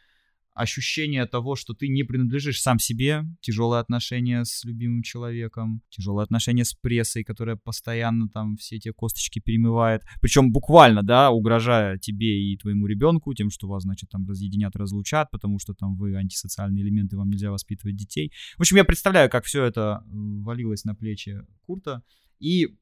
[0.53, 6.65] ощущение того, что ты не принадлежишь сам себе, тяжелые отношения с любимым человеком, тяжелые отношения
[6.65, 12.57] с прессой, которая постоянно там все эти косточки перемывает, причем буквально, да, угрожая тебе и
[12.57, 17.15] твоему ребенку тем, что вас, значит, там разъединят, разлучат, потому что там вы антисоциальные элементы,
[17.17, 18.31] вам нельзя воспитывать детей.
[18.57, 22.03] В общем, я представляю, как все это валилось на плечи Курта,
[22.39, 22.75] и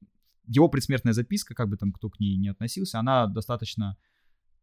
[0.48, 3.98] его предсмертная записка, как бы там кто к ней не относился, она достаточно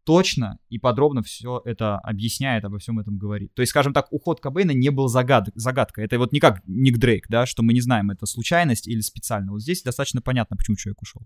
[0.05, 3.55] точно и подробно все это объясняет, обо всем этом говорит.
[3.55, 5.49] То есть, скажем так, уход Кобейна не был загад...
[5.55, 6.05] загадкой.
[6.05, 9.53] Это вот не как Ник Дрейк, да, что мы не знаем, это случайность или специально.
[9.53, 11.23] Вот здесь достаточно понятно, почему человек ушел.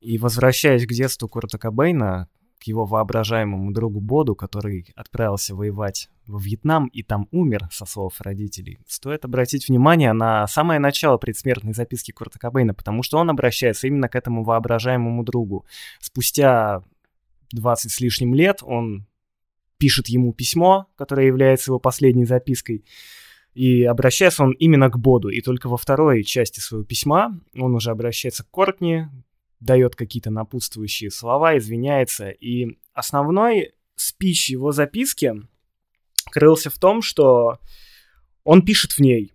[0.00, 2.28] И возвращаясь к детству Курта Кобейна,
[2.58, 8.20] к его воображаемому другу Боду, который отправился воевать во Вьетнам и там умер, со слов
[8.20, 13.86] родителей, стоит обратить внимание на самое начало предсмертной записки Курта Кобейна, потому что он обращается
[13.86, 15.66] именно к этому воображаемому другу.
[16.00, 16.82] Спустя
[17.52, 19.06] 20 с лишним лет он
[19.78, 22.84] пишет ему письмо, которое является его последней запиской,
[23.54, 25.30] и обращается он именно к Боду.
[25.30, 29.06] И только во второй части своего письма он уже обращается к Кортни,
[29.60, 32.30] дает какие-то напутствующие слова, извиняется.
[32.30, 35.34] И основной спич его записки
[36.30, 37.58] крылся в том, что
[38.44, 39.34] он пишет в ней.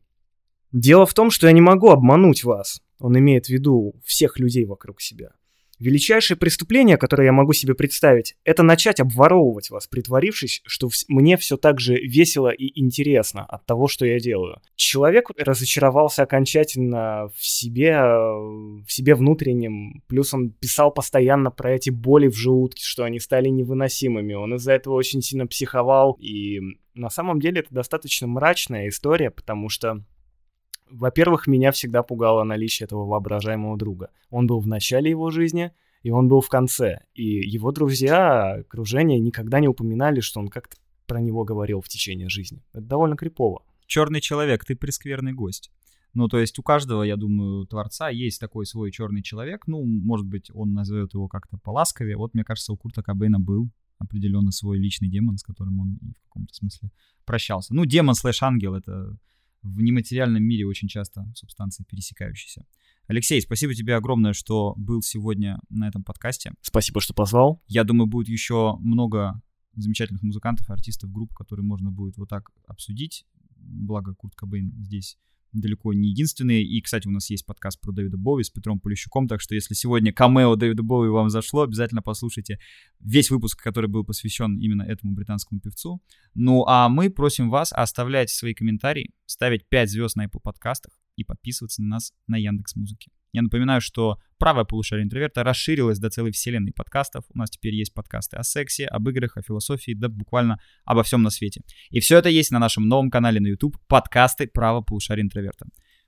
[0.71, 2.81] Дело в том, что я не могу обмануть вас.
[2.99, 5.31] Он имеет в виду всех людей вокруг себя.
[5.79, 11.57] Величайшее преступление, которое я могу себе представить, это начать обворовывать вас, притворившись, что мне все
[11.57, 14.61] так же весело и интересно от того, что я делаю.
[14.75, 22.27] Человек разочаровался окончательно в себе, в себе внутреннем, плюс он писал постоянно про эти боли
[22.27, 24.33] в желудке, что они стали невыносимыми.
[24.33, 26.59] Он из-за этого очень сильно психовал, и
[26.93, 30.03] на самом деле это достаточно мрачная история, потому что
[30.93, 34.11] во-первых, меня всегда пугало наличие этого воображаемого друга.
[34.29, 35.71] Он был в начале его жизни,
[36.03, 36.99] и он был в конце.
[37.15, 42.29] И его друзья, окружение никогда не упоминали, что он как-то про него говорил в течение
[42.29, 42.63] жизни.
[42.73, 43.63] Это довольно крипово.
[43.87, 45.71] Черный человек, ты прескверный гость.
[46.13, 49.65] Ну, то есть у каждого, я думаю, творца есть такой свой черный человек.
[49.65, 52.17] Ну, может быть, он назовет его как-то поласковее.
[52.17, 56.23] Вот, мне кажется, у Курта Кобейна был определенно свой личный демон, с которым он в
[56.25, 56.91] каком-то смысле
[57.25, 57.73] прощался.
[57.73, 59.17] Ну, демон слэш ангел— это
[59.63, 62.65] в нематериальном мире очень часто субстанции пересекающиеся.
[63.07, 66.53] Алексей, спасибо тебе огромное, что был сегодня на этом подкасте.
[66.61, 67.61] Спасибо, что позвал.
[67.67, 69.41] Я думаю, будет еще много
[69.75, 73.25] замечательных музыкантов, артистов, групп, которые можно будет вот так обсудить.
[73.55, 75.17] Благо, Курт Кобейн здесь
[75.53, 76.63] далеко не единственный.
[76.63, 79.73] И, кстати, у нас есть подкаст про Дэвида Боуи с Петром Полищуком, так что если
[79.73, 82.59] сегодня камео Дэвида Боуи вам зашло, обязательно послушайте
[82.99, 86.01] весь выпуск, который был посвящен именно этому британскому певцу.
[86.33, 91.23] Ну, а мы просим вас оставлять свои комментарии, ставить 5 звезд на Apple подкастах и
[91.23, 93.11] подписываться на нас на Яндекс Музыке.
[93.33, 97.25] Я напоминаю, что правое полушарие интроверта расширилось до целой вселенной подкастов.
[97.33, 101.23] У нас теперь есть подкасты о сексе, об играх, о философии, да буквально обо всем
[101.23, 101.61] на свете.
[101.89, 105.65] И все это есть на нашем новом канале на YouTube подкасты право полушария интроверта.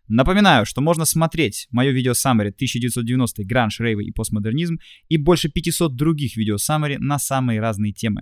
[0.08, 4.78] Напоминаю, что можно смотреть мое видео саммари 1990 гранж, рейвы и постмодернизм
[5.10, 8.22] и больше 500 других видео саммари на самые разные темы.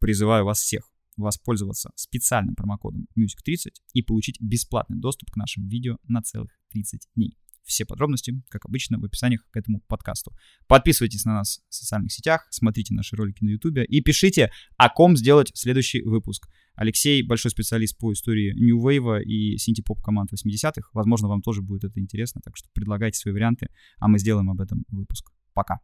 [0.00, 6.22] Призываю вас всех воспользоваться специальным промокодом MUSIC30 и получить бесплатный доступ к нашим видео на
[6.22, 7.36] целых 30 дней.
[7.64, 10.32] Все подробности, как обычно, в описаниях к этому подкасту.
[10.66, 15.16] Подписывайтесь на нас в социальных сетях, смотрите наши ролики на YouTube и пишите, о ком
[15.16, 16.48] сделать следующий выпуск.
[16.74, 20.90] Алексей большой специалист по истории New Wave и синтепоп команд 80-х.
[20.92, 23.68] Возможно, вам тоже будет это интересно, так что предлагайте свои варианты,
[23.98, 25.30] а мы сделаем об этом выпуск.
[25.54, 25.80] Пока.